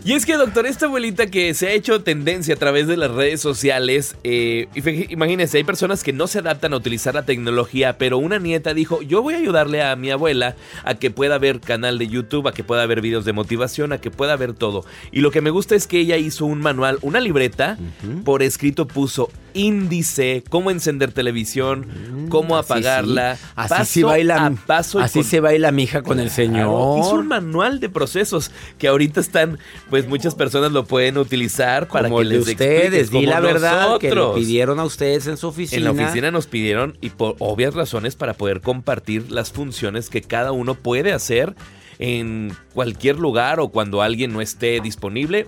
Y 0.05 0.11
es 0.11 0.25
que, 0.25 0.35
doctor, 0.35 0.65
esta 0.65 0.87
abuelita 0.87 1.27
que 1.27 1.53
se 1.53 1.67
ha 1.67 1.71
hecho 1.71 2.03
tendencia 2.03 2.55
a 2.55 2.57
través 2.57 2.87
de 2.87 2.97
las 2.97 3.09
redes 3.09 3.39
sociales, 3.39 4.17
eh, 4.25 4.67
imagínense, 5.09 5.57
hay 5.57 5.63
personas 5.63 6.03
que 6.03 6.11
no 6.11 6.27
se 6.27 6.39
adaptan 6.39 6.73
a 6.73 6.77
utilizar 6.77 7.13
la 7.15 7.23
tecnología, 7.23 7.97
pero 7.97 8.17
una 8.17 8.37
nieta 8.37 8.73
dijo, 8.73 9.01
yo 9.01 9.21
voy 9.21 9.35
a 9.35 9.37
ayudarle 9.37 9.81
a 9.81 9.95
mi 9.95 10.11
abuela 10.11 10.57
a 10.83 10.95
que 10.95 11.09
pueda 11.09 11.37
ver 11.37 11.61
canal 11.61 11.97
de 11.99 12.09
YouTube, 12.09 12.49
a 12.49 12.53
que 12.53 12.65
pueda 12.65 12.85
ver 12.85 12.99
videos 12.99 13.23
de 13.23 13.31
motivación, 13.31 13.93
a 13.93 13.99
que 13.99 14.11
pueda 14.11 14.35
ver 14.35 14.53
todo. 14.53 14.83
Y 15.13 15.21
lo 15.21 15.31
que 15.31 15.39
me 15.39 15.51
gusta 15.51 15.73
es 15.75 15.87
que 15.87 15.99
ella 15.99 16.17
hizo 16.17 16.45
un 16.45 16.59
manual, 16.59 16.99
una 17.01 17.21
libreta, 17.21 17.77
por 18.25 18.43
escrito 18.43 18.87
puso 18.87 19.29
índice, 19.53 20.43
cómo 20.49 20.71
encender 20.71 21.11
televisión, 21.11 21.87
cómo 22.33 22.57
apagarla. 22.57 23.37
Así 23.55 23.99
se 23.99 24.03
baila, 24.03 24.51
paso 24.65 24.99
así 24.99 25.21
se 25.21 25.39
baila 25.39 25.71
mi 25.71 25.83
hija 25.83 26.01
con 26.01 26.19
el 26.19 26.31
señor. 26.31 26.97
Hizo 26.99 27.13
un 27.13 27.27
manual 27.27 27.79
de 27.79 27.89
procesos 27.89 28.49
que 28.79 28.87
ahorita 28.87 29.19
están, 29.19 29.59
pues 29.91 30.07
muchas 30.07 30.33
personas 30.33 30.71
lo 30.71 30.85
pueden 30.85 31.19
utilizar 31.19 31.87
para 31.87 32.09
que 32.09 32.23
les 32.23 32.47
ustedes, 32.47 33.11
di 33.11 33.27
la 33.27 33.39
verdad 33.39 33.99
que 33.99 34.15
le 34.15 34.33
pidieron 34.33 34.79
a 34.79 34.83
ustedes 34.83 35.27
en 35.27 35.37
su 35.37 35.47
oficina. 35.47 35.77
En 35.77 35.83
la 35.83 35.91
oficina 36.03 36.31
nos 36.31 36.47
pidieron 36.47 36.97
y 37.01 37.11
por 37.11 37.35
obvias 37.37 37.75
razones 37.75 38.15
para 38.15 38.33
poder 38.33 38.61
compartir 38.61 39.31
las 39.31 39.51
funciones 39.51 40.09
que 40.09 40.21
cada 40.21 40.51
uno 40.51 40.73
puede 40.73 41.13
hacer 41.13 41.55
en 41.99 42.57
cualquier 42.73 43.19
lugar 43.19 43.59
o 43.59 43.69
cuando 43.69 44.01
alguien 44.01 44.33
no 44.33 44.41
esté 44.41 44.79
disponible 44.81 45.47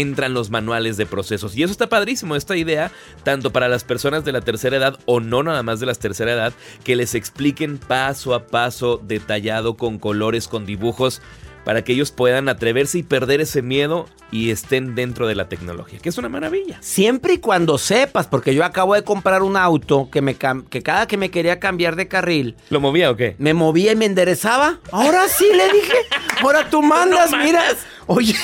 entran 0.00 0.34
los 0.34 0.50
manuales 0.50 0.96
de 0.96 1.06
procesos. 1.06 1.56
Y 1.56 1.62
eso 1.62 1.72
está 1.72 1.88
padrísimo, 1.88 2.36
esta 2.36 2.56
idea, 2.56 2.90
tanto 3.22 3.52
para 3.52 3.68
las 3.68 3.84
personas 3.84 4.24
de 4.24 4.32
la 4.32 4.40
tercera 4.40 4.76
edad 4.76 4.98
o 5.06 5.20
no 5.20 5.42
nada 5.42 5.62
más 5.62 5.80
de 5.80 5.86
la 5.86 5.94
tercera 5.94 6.32
edad, 6.32 6.52
que 6.82 6.96
les 6.96 7.14
expliquen 7.14 7.78
paso 7.78 8.34
a 8.34 8.46
paso, 8.46 9.00
detallado, 9.02 9.76
con 9.76 9.98
colores, 9.98 10.48
con 10.48 10.66
dibujos, 10.66 11.22
para 11.64 11.82
que 11.82 11.92
ellos 11.92 12.10
puedan 12.10 12.48
atreverse 12.48 12.98
y 12.98 13.02
perder 13.02 13.40
ese 13.40 13.62
miedo 13.62 14.06
y 14.30 14.50
estén 14.50 14.94
dentro 14.94 15.26
de 15.26 15.34
la 15.34 15.48
tecnología, 15.48 15.98
que 16.00 16.08
es 16.08 16.18
una 16.18 16.28
maravilla. 16.28 16.78
Siempre 16.80 17.34
y 17.34 17.38
cuando 17.38 17.78
sepas, 17.78 18.26
porque 18.26 18.54
yo 18.54 18.64
acabo 18.64 18.94
de 18.94 19.04
comprar 19.04 19.42
un 19.42 19.56
auto 19.56 20.08
que, 20.10 20.20
me 20.20 20.36
que 20.36 20.82
cada 20.82 21.06
que 21.06 21.16
me 21.16 21.30
quería 21.30 21.60
cambiar 21.60 21.96
de 21.96 22.08
carril... 22.08 22.56
¿Lo 22.68 22.80
movía 22.80 23.10
o 23.10 23.16
qué? 23.16 23.36
Me 23.38 23.54
movía 23.54 23.92
y 23.92 23.96
me 23.96 24.06
enderezaba. 24.06 24.80
Ahora 24.90 25.28
sí, 25.28 25.46
le 25.54 25.72
dije. 25.72 25.94
Ahora 26.42 26.68
tú 26.68 26.82
mandas, 26.82 27.30
mira. 27.30 27.62
Oye, 28.06 28.34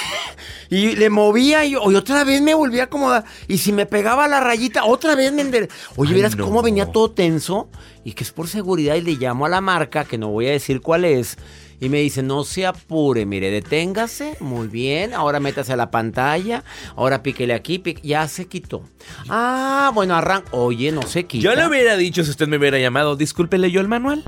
y 0.71 0.97
le 0.97 1.11
movía 1.11 1.65
y, 1.65 1.77
otra 1.77 2.25
vez 2.25 2.41
me 2.41 2.55
volvía 2.55 2.83
a 2.83 2.85
acomodar. 2.87 3.25
Y 3.49 3.59
si 3.59 3.73
me 3.73 3.87
pegaba 3.87 4.29
la 4.29 4.41
rayita, 4.41 4.85
otra 4.85 5.15
vez 5.15 5.33
me. 5.33 5.69
Oye, 5.97 6.15
verás 6.15 6.37
cómo 6.37 6.63
venía 6.63 6.87
todo 6.87 7.11
tenso. 7.11 7.69
Y 8.05 8.13
que 8.13 8.25
es 8.25 8.33
por 8.33 8.49
seguridad 8.49 8.95
y 8.95 9.03
le 9.03 9.13
llamo 9.13 9.47
a 9.47 9.49
la 9.49 9.61
marca, 9.61 10.05
que 10.05 10.17
no 10.17 10.29
voy 10.29 10.47
a 10.47 10.53
decir 10.53 10.81
cuál 10.81 11.05
es 11.05 11.37
y 11.81 11.89
me 11.89 11.99
dice, 12.01 12.23
no 12.23 12.45
se 12.45 12.67
apure, 12.67 13.25
mire, 13.25 13.51
deténgase, 13.51 14.37
muy 14.41 14.69
bien, 14.69 15.15
ahora 15.15 15.41
métase 15.41 15.73
a 15.73 15.77
la 15.77 15.91
pantalla, 15.91 16.63
ahora 16.95 17.23
píquele 17.23 17.55
aquí, 17.55 17.83
ya 18.03 18.29
se 18.29 18.47
quitó. 18.47 18.85
Ah, 19.31 19.91
bueno, 19.95 20.15
arranca, 20.15 20.49
oye, 20.53 20.93
no 20.93 21.03
se 21.03 21.25
quita. 21.25 21.43
Yo 21.43 21.55
le 21.55 21.67
hubiera 21.67 21.97
dicho 21.97 22.23
si 22.23 22.31
usted 22.31 22.49
me 22.49 22.59
hubiera 22.59 22.79
llamado, 22.79 23.17
discúlpele 23.17 23.71
yo 23.71 23.81
el 23.81 23.89
manual. 23.89 24.23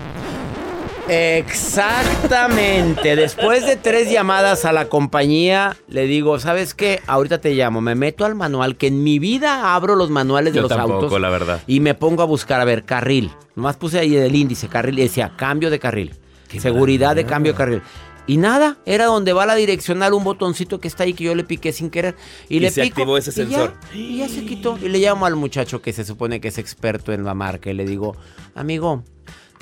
Exactamente. 1.38 3.16
Después 3.16 3.66
de 3.66 3.76
tres 3.76 4.10
llamadas 4.10 4.64
a 4.64 4.72
la 4.72 4.88
compañía, 4.88 5.76
le 5.88 6.06
digo, 6.06 6.38
¿sabes 6.38 6.74
qué? 6.74 7.00
Ahorita 7.06 7.40
te 7.40 7.54
llamo, 7.54 7.80
me 7.80 7.94
meto 7.94 8.24
al 8.24 8.34
manual, 8.34 8.76
que 8.76 8.86
en 8.88 9.02
mi 9.02 9.18
vida 9.18 9.74
abro 9.74 9.94
los 9.96 10.10
manuales 10.10 10.54
de 10.54 10.62
los 10.62 10.72
autos. 10.72 11.20
la 11.20 11.30
verdad. 11.30 11.60
Y 11.66 11.80
me 11.80 11.94
pongo 11.94 12.22
a 12.22 12.26
buscar, 12.26 12.60
a 12.60 12.64
ver, 12.64 12.84
carril. 12.84 13.30
Nomás 13.54 13.76
puse 13.76 13.98
ahí 13.98 14.16
el 14.16 14.34
índice, 14.34 14.68
carril, 14.68 14.98
y 14.98 15.02
decía, 15.02 15.32
cambio 15.36 15.70
de 15.70 15.78
carril 15.78 16.18
seguridad 16.60 17.16
de 17.16 17.24
cambio 17.24 17.52
de 17.52 17.56
carril. 17.56 17.82
Y 18.24 18.36
nada, 18.36 18.78
era 18.86 19.06
donde 19.06 19.32
va 19.32 19.46
la 19.46 19.56
direccional, 19.56 20.12
un 20.12 20.22
botoncito 20.22 20.78
que 20.78 20.86
está 20.86 21.02
ahí 21.02 21.12
que 21.12 21.24
yo 21.24 21.34
le 21.34 21.42
piqué 21.42 21.72
sin 21.72 21.90
querer. 21.90 22.14
Y, 22.48 22.60
le 22.60 22.70
se 22.70 22.82
activó 22.82 23.18
ese 23.18 23.32
sensor. 23.32 23.74
y 23.92 24.18
ya 24.18 24.28
se 24.28 24.44
quitó. 24.44 24.78
Y 24.80 24.88
le 24.88 24.98
llamo 25.00 25.26
al 25.26 25.34
muchacho 25.34 25.82
que 25.82 25.92
se 25.92 26.04
supone 26.04 26.40
que 26.40 26.48
es 26.48 26.58
experto 26.58 27.12
en 27.12 27.24
la 27.24 27.34
marca 27.34 27.70
y 27.70 27.74
le 27.74 27.84
digo, 27.84 28.16
amigo, 28.54 29.02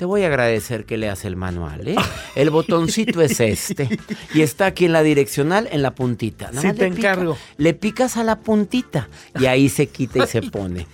te 0.01 0.05
voy 0.05 0.23
a 0.23 0.27
agradecer 0.29 0.85
que 0.85 0.97
leas 0.97 1.25
el 1.25 1.35
manual, 1.35 1.87
¿eh? 1.87 1.95
El 2.33 2.49
botoncito 2.49 3.21
es 3.21 3.39
este. 3.39 3.99
Y 4.33 4.41
está 4.41 4.65
aquí 4.65 4.85
en 4.85 4.93
la 4.93 5.03
direccional, 5.03 5.69
en 5.71 5.83
la 5.83 5.93
puntita. 5.93 6.49
sí, 6.59 6.73
te 6.73 6.87
encargo. 6.87 7.37
Le 7.57 7.75
picas 7.75 8.17
a 8.17 8.23
la 8.23 8.39
puntita 8.39 9.09
y 9.39 9.45
ahí 9.45 9.69
se 9.69 9.89
quita 9.89 10.23
y 10.23 10.27
se 10.27 10.41
pone. 10.41 10.87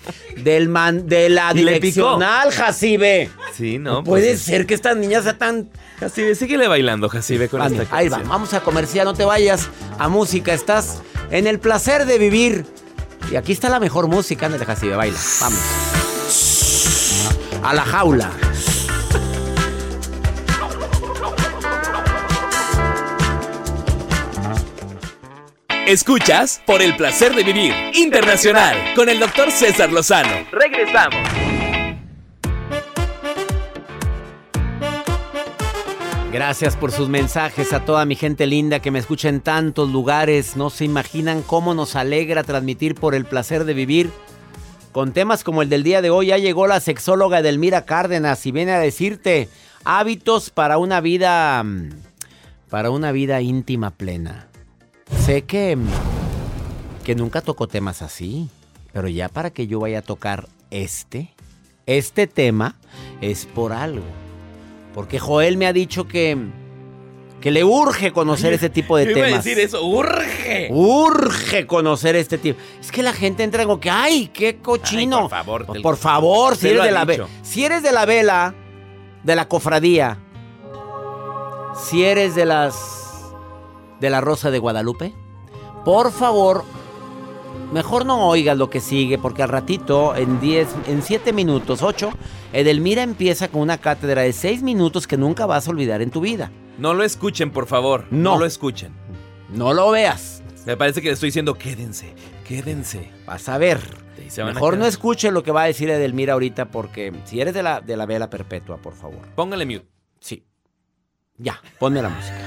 Del 0.44 0.68
man, 0.68 1.08
de 1.08 1.30
la 1.30 1.54
direccional, 1.54 2.52
Jacibe. 2.52 3.30
Sí, 3.54 3.78
no. 3.80 4.04
Pues 4.04 4.24
puede 4.24 4.36
ser 4.36 4.66
que 4.66 4.74
esta 4.74 4.94
niña 4.94 5.22
sea 5.22 5.38
tan. 5.38 5.70
Jacibe, 6.02 6.36
síguele 6.36 6.68
bailando, 6.68 7.08
Jacibe, 7.08 7.48
con 7.48 7.62
esta 7.62 7.96
Ahí 7.96 8.10
va, 8.10 8.18
vamos 8.18 8.54
a 8.54 8.60
comercial, 8.60 9.06
no 9.06 9.14
te 9.14 9.24
vayas 9.24 9.70
a 9.98 10.10
música. 10.10 10.54
Estás 10.54 11.02
en 11.32 11.48
el 11.48 11.60
placer 11.60 12.06
de 12.08 12.18
vivir. 12.18 12.66
Y 13.32 13.38
aquí 13.38 13.54
está 13.54 13.70
la 13.70 13.80
mejor 13.80 14.10
música, 14.10 14.50
de 14.50 14.66
Jacibe, 14.66 14.98
baila. 14.98 15.18
Vamos. 15.40 15.60
A 17.64 17.74
la 17.74 17.86
jaula. 17.86 18.32
Escuchas 25.88 26.62
por 26.65 26.82
el 26.82 26.98
placer 26.98 27.34
de 27.34 27.46
vivir 27.46 27.74
internacional 27.94 28.75
con 28.94 29.08
el 29.08 29.22
doctor 29.22 29.50
César 29.50 29.89
Lozano. 29.89 30.46
Regresamos. 30.51 31.15
Gracias 36.29 36.75
por 36.75 36.91
sus 36.91 37.08
mensajes 37.08 37.72
a 37.72 37.86
toda 37.86 38.03
mi 38.03 38.15
gente 38.15 38.48
linda 38.48 38.82
que 38.82 38.91
me 38.91 39.00
escucha 39.00 39.29
en 39.29 39.39
tantos 39.39 39.89
lugares. 39.89 40.58
No 40.58 40.70
se 40.70 40.84
imaginan 40.84 41.41
cómo 41.41 41.74
nos 41.74 41.96
alegra 41.96 42.44
transmitir 42.44 42.94
por 42.94 43.15
el 43.15 43.24
placer 43.24 43.63
de 43.63 43.74
vivir. 43.74 44.10
Con 44.91 45.13
temas 45.13 45.46
como 45.46 45.62
el 45.62 45.70
del 45.70 45.84
día 45.84 46.01
de 46.01 46.10
hoy 46.10 46.27
ya 46.27 46.38
llegó 46.38 46.67
la 46.67 46.82
sexóloga 46.82 47.41
Delmira 47.41 47.86
Cárdenas 47.86 48.46
y 48.46 48.51
viene 48.51 48.74
a 48.74 48.79
decirte 48.79 49.48
hábitos 49.86 50.50
para 50.50 50.79
una 50.79 51.00
vida 51.00 51.63
mm, 51.63 51.91
para 52.70 52.89
una 52.89 53.13
vida 53.13 53.39
íntima 53.39 53.91
plena. 53.91 54.50
Sé 55.26 55.44
que 55.44 55.78
que 57.04 57.16
nunca 57.16 57.42
tocó 57.42 57.68
temas 57.68 58.02
así, 58.02 58.50
pero 58.92 59.08
ya 59.08 59.30
para 59.30 59.50
que 59.52 59.66
yo 59.68 59.80
vaya 59.80 60.00
a 60.00 60.02
tocar 60.02 60.48
este 60.72 61.34
este 61.86 62.28
tema 62.28 62.76
es 63.22 63.46
por 63.46 63.72
algo. 63.72 64.04
Porque 64.94 65.20
Joel 65.20 65.56
me 65.58 65.68
ha 65.68 65.74
dicho 65.74 66.06
que, 66.08 66.38
que 67.40 67.52
le 67.52 67.64
urge 67.64 68.12
conocer 68.12 68.52
ese 68.52 68.70
tipo 68.70 68.98
de 68.98 69.06
Yo 69.10 69.14
temas. 69.14 69.30
iba 69.30 69.38
a 69.38 69.42
decir 69.42 69.60
eso, 69.60 69.86
urge. 69.86 70.68
Urge 70.72 71.66
conocer 71.66 72.16
este 72.18 72.38
tipo. 72.38 72.60
Es 72.82 72.92
que 72.92 73.04
la 73.04 73.14
gente 73.14 73.44
entra 73.44 73.64
como 73.64 73.80
que, 73.80 73.90
¡ay, 73.90 74.30
qué 74.34 74.58
cochino! 74.58 75.18
Ay, 75.18 75.22
por 75.22 75.30
favor, 75.30 75.66
te- 75.72 75.80
Por 75.82 75.98
favor, 75.98 76.58
si 76.58 76.68
eres, 76.70 76.84
de 76.84 76.92
la 76.92 77.06
dicho. 77.06 77.30
si 77.44 77.64
eres 77.64 77.84
de 77.84 77.92
la 77.94 78.06
vela, 78.06 78.54
de 79.24 79.36
la 79.36 79.48
cofradía, 79.48 80.18
si 81.88 82.04
eres 82.04 82.36
de 82.36 82.46
las. 82.46 83.07
De 84.00 84.10
la 84.10 84.22
Rosa 84.22 84.51
de 84.51 84.60
Guadalupe, 84.60 85.13
por 85.86 86.12
favor, 86.12 86.63
mejor 87.74 88.06
no 88.06 88.27
oigas 88.27 88.58
lo 88.58 88.70
que 88.70 88.80
sigue, 88.80 89.18
porque 89.18 89.44
al 89.44 89.50
ratito, 89.50 90.16
en 90.16 90.39
10, 90.39 90.68
en 90.88 91.01
7 91.01 91.34
minutos, 91.34 91.82
8, 91.82 92.12
Edelmira 92.54 93.04
empieza 93.04 93.48
con 93.48 93.62
una 93.62 93.77
cátedra 93.77 94.24
de 94.24 94.34
6 94.34 94.63
minutos 94.63 95.08
que 95.08 95.18
nunca 95.18 95.46
vas 95.46 95.68
a 95.68 95.72
olvidar 95.72 96.01
en 96.01 96.12
tu 96.12 96.22
vida. 96.22 96.51
No 96.77 96.94
lo 96.94 97.04
escuchen, 97.04 97.51
por 97.51 97.66
favor. 97.66 98.06
No. 98.12 98.34
No, 98.34 98.39
lo 98.39 98.46
escuchen. 98.46 98.94
No 99.54 99.74
lo 99.74 99.92
veas. 99.92 100.44
Me 100.66 100.75
parece 100.75 101.01
que 101.01 101.08
le 101.08 101.13
estoy 101.13 101.27
diciendo, 101.27 101.54
quédense, 101.54 102.13
quédense. 102.46 103.10
Vas 103.25 103.48
a 103.50 103.58
ver. 103.58 103.80
A 104.42 104.44
Mejor 104.46 104.77
no 104.77 104.86
escuche 104.86 105.32
lo 105.32 105.42
que 105.42 105.51
va 105.51 105.63
a 105.63 105.66
decir 105.68 105.89
Edelmira 105.89 106.34
ahorita 106.34 106.70
porque 106.70 107.13
si 107.24 107.39
eres 107.39 107.54
de 107.54 107.63
la, 107.63 107.80
de 107.80 107.96
la 107.96 108.06
vela 108.06 108.30
perpetua, 108.30 108.77
por 108.77 108.94
favor. 108.94 109.22
Póngale 109.36 109.66
mute. 109.66 109.88
Sí. 110.20 110.44
Ya, 111.38 111.62
ponme 111.80 112.01
la 112.01 112.10
música. 112.10 112.47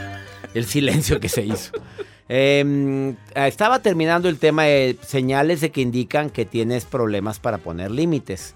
El 0.54 0.66
silencio 0.66 1.20
que 1.20 1.28
se 1.28 1.44
hizo. 1.44 1.72
Eh, 2.28 3.14
estaba 3.34 3.80
terminando 3.80 4.28
el 4.28 4.38
tema 4.38 4.64
de 4.64 4.96
señales 5.04 5.60
de 5.60 5.70
que 5.70 5.80
indican 5.80 6.30
que 6.30 6.44
tienes 6.44 6.84
problemas 6.84 7.40
para 7.40 7.58
poner 7.58 7.90
límites. 7.90 8.54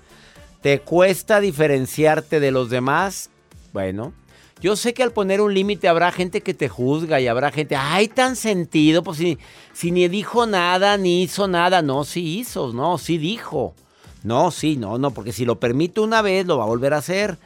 ¿Te 0.63 0.81
cuesta 0.81 1.41
diferenciarte 1.41 2.41
de 2.41 2.51
los 2.51 2.71
demás? 2.71 3.31
Bueno, 3.73 4.13
yo 4.61 4.77
sé 4.77 4.95
que 4.95 5.03
al 5.03 5.13
poner 5.13 5.41
un 5.41 5.53
límite 5.53 5.89
habrá 5.89 6.11
gente 6.11 6.41
que 6.41 6.55
te 6.55 6.69
juzga 6.69 7.21
y 7.21 7.27
habrá 7.27 7.51
gente, 7.51 7.77
ay, 7.77 8.09
tan 8.09 8.37
sentido, 8.37 9.03
pues 9.03 9.19
si, 9.19 9.39
si 9.73 9.91
ni 9.91 10.09
dijo 10.09 10.47
nada, 10.47 10.97
ni 10.97 11.23
hizo 11.23 11.49
nada. 11.49 11.83
No, 11.83 12.05
sí 12.05 12.39
hizo, 12.39 12.73
no, 12.73 12.97
sí 12.97 13.19
dijo. 13.19 13.75
No, 14.23 14.51
sí, 14.51 14.77
no, 14.77 14.97
no, 14.97 15.11
porque 15.11 15.33
si 15.33 15.45
lo 15.45 15.61
permite 15.61 16.01
una 16.01 16.23
vez, 16.23 16.47
lo 16.47 16.57
va 16.57 16.65
a 16.65 16.69
volver 16.69 16.95
a 16.95 16.99
hacer. 16.99 17.37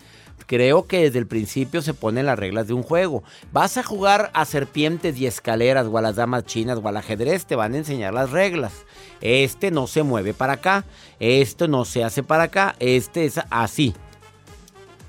Creo 0.48 0.86
que 0.86 1.02
desde 1.02 1.18
el 1.18 1.26
principio 1.26 1.82
se 1.82 1.92
ponen 1.92 2.24
las 2.24 2.38
reglas 2.38 2.66
de 2.66 2.72
un 2.72 2.82
juego. 2.82 3.22
Vas 3.52 3.76
a 3.76 3.82
jugar 3.82 4.30
a 4.32 4.46
serpientes 4.46 5.18
y 5.18 5.26
escaleras 5.26 5.86
o 5.86 5.98
a 5.98 6.00
las 6.00 6.16
damas 6.16 6.46
chinas 6.46 6.80
o 6.82 6.88
al 6.88 6.96
ajedrez, 6.96 7.44
te 7.44 7.54
van 7.54 7.74
a 7.74 7.76
enseñar 7.76 8.14
las 8.14 8.30
reglas. 8.30 8.72
Este 9.20 9.70
no 9.70 9.86
se 9.86 10.02
mueve 10.02 10.32
para 10.32 10.54
acá, 10.54 10.86
esto 11.20 11.68
no 11.68 11.84
se 11.84 12.02
hace 12.02 12.22
para 12.22 12.44
acá, 12.44 12.76
este 12.78 13.26
es 13.26 13.38
así. 13.50 13.94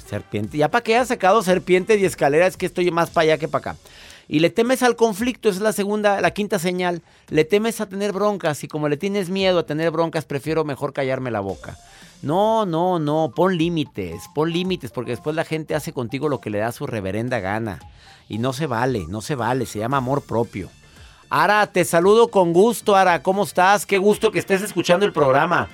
Serpiente, 0.10 0.58
ya 0.58 0.70
para 0.70 0.84
que 0.84 0.96
hayas 0.96 1.08
sacado 1.08 1.42
serpientes 1.42 2.02
y 2.02 2.06
escaleras, 2.06 2.58
que 2.58 2.66
estoy 2.66 2.92
más 2.92 3.10
para 3.10 3.24
allá 3.24 3.38
que 3.38 3.48
para 3.48 3.72
acá. 3.72 3.80
Y 4.32 4.42
le 4.42 4.52
temes 4.52 4.84
al 4.84 4.96
conflicto, 4.96 5.50
es 5.50 5.60
la 5.60 5.74
segunda, 5.74 6.22
la 6.22 6.32
quinta 6.32 6.60
señal. 6.60 7.02
Le 7.30 7.46
temes 7.46 7.82
a 7.82 7.90
tener 7.90 8.14
broncas 8.14 8.64
y 8.64 8.68
como 8.68 8.88
le 8.88 8.96
tienes 8.96 9.32
miedo 9.32 9.58
a 9.58 9.66
tener 9.66 9.90
broncas, 9.90 10.26
prefiero 10.26 10.64
mejor 10.64 10.94
callarme 10.94 11.32
la 11.32 11.40
boca. 11.40 11.78
No, 12.22 12.68
no, 12.68 13.00
no, 13.00 13.34
pon 13.36 13.58
límites, 13.58 14.22
pon 14.36 14.52
límites, 14.54 14.92
porque 14.92 15.12
después 15.12 15.36
la 15.36 15.46
gente 15.46 15.74
hace 15.74 15.94
contigo 15.94 16.30
lo 16.30 16.42
que 16.42 16.52
le 16.52 16.60
da 16.60 16.72
su 16.72 16.86
reverenda 16.86 17.40
gana. 17.40 17.80
Y 18.28 18.38
no 18.38 18.54
se 18.54 18.68
vale, 18.68 19.08
no 19.08 19.22
se 19.22 19.34
vale, 19.34 19.66
se 19.66 19.80
llama 19.80 19.98
amor 19.98 20.22
propio. 20.22 20.70
Ara, 21.32 21.66
te 21.66 21.84
saludo 21.84 22.28
con 22.28 22.54
gusto, 22.54 22.96
Ara, 22.96 23.24
¿cómo 23.24 23.44
estás? 23.44 23.88
Qué 23.88 23.98
gusto 23.98 24.32
que 24.32 24.38
estés 24.38 24.62
escuchando 24.62 25.08
el 25.08 25.14
programa. 25.14 25.70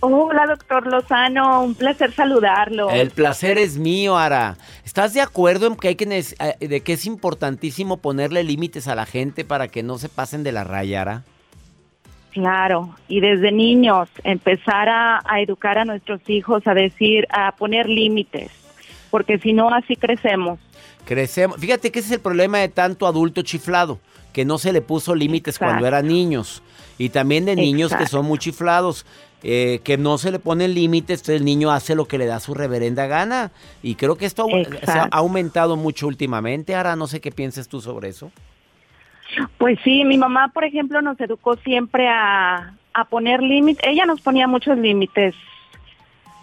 Hola, 0.00 0.46
doctor 0.46 0.86
Lozano, 0.86 1.62
un 1.62 1.74
placer 1.74 2.12
saludarlo. 2.12 2.88
El 2.90 3.10
placer 3.10 3.58
es 3.58 3.78
mío, 3.78 4.16
Ara. 4.16 4.56
¿Estás 4.84 5.12
de 5.12 5.20
acuerdo 5.20 5.66
en 5.66 5.74
que 5.74 5.88
hay 5.88 5.96
que 5.96 6.04
eh, 6.04 6.66
de 6.68 6.80
que 6.82 6.92
es 6.92 7.04
importantísimo 7.04 7.96
ponerle 7.96 8.44
límites 8.44 8.86
a 8.86 8.94
la 8.94 9.06
gente 9.06 9.44
para 9.44 9.66
que 9.66 9.82
no 9.82 9.98
se 9.98 10.08
pasen 10.08 10.44
de 10.44 10.52
la 10.52 10.62
raya, 10.62 11.02
Ara? 11.02 11.24
Claro, 12.30 12.94
y 13.08 13.20
desde 13.20 13.50
niños 13.50 14.08
empezar 14.22 14.88
a, 14.88 15.20
a 15.24 15.40
educar 15.40 15.78
a 15.78 15.84
nuestros 15.84 16.20
hijos, 16.28 16.64
a 16.66 16.74
decir, 16.74 17.26
a 17.30 17.50
poner 17.52 17.88
límites, 17.88 18.52
porque 19.10 19.38
si 19.38 19.52
no, 19.52 19.70
así 19.70 19.96
crecemos. 19.96 20.60
Crecemos. 21.04 21.58
Fíjate 21.58 21.90
que 21.90 21.98
ese 21.98 22.08
es 22.08 22.14
el 22.14 22.20
problema 22.20 22.58
de 22.58 22.68
tanto 22.68 23.06
adulto 23.06 23.42
chiflado, 23.42 23.98
que 24.32 24.44
no 24.44 24.58
se 24.58 24.72
le 24.72 24.82
puso 24.82 25.16
límites 25.16 25.56
Exacto. 25.56 25.72
cuando 25.72 25.88
eran 25.88 26.06
niños. 26.06 26.62
Y 26.98 27.08
también 27.08 27.44
de 27.44 27.56
niños 27.56 27.94
que 27.94 28.06
son 28.06 28.26
muy 28.26 28.38
chiflados, 28.38 29.06
eh, 29.42 29.80
que 29.84 29.96
no 29.96 30.18
se 30.18 30.30
le 30.32 30.38
ponen 30.38 30.74
límites, 30.74 31.20
entonces 31.20 31.36
el 31.40 31.44
niño 31.44 31.70
hace 31.70 31.94
lo 31.94 32.06
que 32.06 32.18
le 32.18 32.26
da 32.26 32.40
su 32.40 32.54
reverenda 32.54 33.06
gana. 33.06 33.50
Y 33.82 33.94
creo 33.94 34.16
que 34.16 34.26
esto 34.26 34.46
au- 34.46 34.80
se 34.84 34.90
ha 34.98 35.08
aumentado 35.12 35.76
mucho 35.76 36.06
últimamente. 36.08 36.74
Ahora 36.74 36.96
no 36.96 37.06
sé 37.06 37.20
qué 37.20 37.30
pienses 37.30 37.68
tú 37.68 37.80
sobre 37.80 38.08
eso. 38.08 38.30
Pues 39.58 39.78
sí, 39.84 40.04
mi 40.04 40.16
mamá, 40.18 40.48
por 40.54 40.64
ejemplo, 40.64 41.02
nos 41.02 41.20
educó 41.20 41.56
siempre 41.56 42.08
a, 42.08 42.72
a 42.94 43.04
poner 43.04 43.42
límites. 43.42 43.84
Ella 43.86 44.06
nos 44.06 44.20
ponía 44.20 44.46
muchos 44.48 44.76
límites 44.78 45.34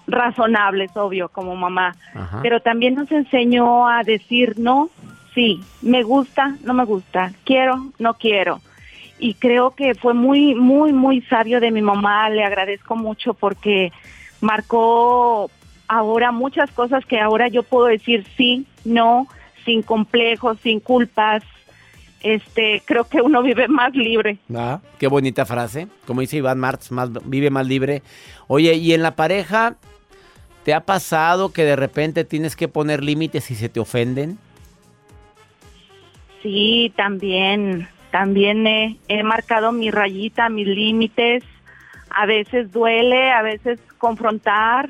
razonables, 0.07 0.91
obvio, 0.95 1.29
como 1.29 1.55
mamá. 1.55 1.95
Ajá. 2.13 2.39
Pero 2.41 2.61
también 2.61 2.95
nos 2.95 3.11
enseñó 3.11 3.87
a 3.89 4.03
decir 4.03 4.53
no, 4.59 4.89
sí, 5.33 5.61
me 5.81 6.03
gusta, 6.03 6.55
no 6.63 6.73
me 6.73 6.85
gusta, 6.85 7.31
quiero, 7.43 7.87
no 7.99 8.13
quiero. 8.13 8.61
Y 9.17 9.35
creo 9.35 9.71
que 9.71 9.95
fue 9.95 10.13
muy, 10.13 10.55
muy, 10.55 10.91
muy 10.93 11.21
sabio 11.23 11.59
de 11.59 11.71
mi 11.71 11.81
mamá. 11.81 12.29
Le 12.29 12.43
agradezco 12.43 12.95
mucho 12.95 13.33
porque 13.33 13.91
marcó 14.41 15.49
ahora 15.87 16.31
muchas 16.31 16.71
cosas 16.71 17.05
que 17.05 17.19
ahora 17.19 17.47
yo 17.47 17.63
puedo 17.63 17.85
decir 17.85 18.25
sí, 18.35 18.65
no, 18.83 19.27
sin 19.63 19.81
complejos, 19.81 20.57
sin 20.61 20.79
culpas. 20.79 21.43
Este, 22.21 22.81
creo 22.85 23.07
que 23.07 23.21
uno 23.21 23.43
vive 23.43 23.67
más 23.67 23.93
libre. 23.93 24.39
Ah, 24.53 24.81
qué 24.97 25.07
bonita 25.07 25.45
frase. 25.45 25.87
Como 26.07 26.21
dice 26.21 26.37
Iván 26.37 26.59
Martz, 26.59 26.91
más, 26.91 27.09
vive 27.23 27.51
más 27.51 27.67
libre. 27.67 28.01
Oye, 28.47 28.73
¿y 28.73 28.93
en 28.93 29.03
la 29.03 29.15
pareja 29.15 29.75
te 30.63 30.73
ha 30.73 30.81
pasado 30.81 31.53
que 31.53 31.63
de 31.63 31.75
repente 31.75 32.23
tienes 32.25 32.55
que 32.55 32.67
poner 32.67 33.03
límites 33.03 33.51
y 33.51 33.55
se 33.55 33.69
te 33.69 33.79
ofenden? 33.79 34.39
Sí, 36.41 36.91
también, 36.95 37.87
también 38.15 38.65
he, 38.65 38.95
he 39.09 39.23
marcado 39.23 39.73
mi 39.73 39.91
rayita, 39.91 40.47
mis 40.47 40.67
límites. 40.67 41.43
A 42.09 42.25
veces 42.25 42.71
duele, 42.71 43.29
a 43.33 43.41
veces 43.41 43.77
confrontar, 43.97 44.89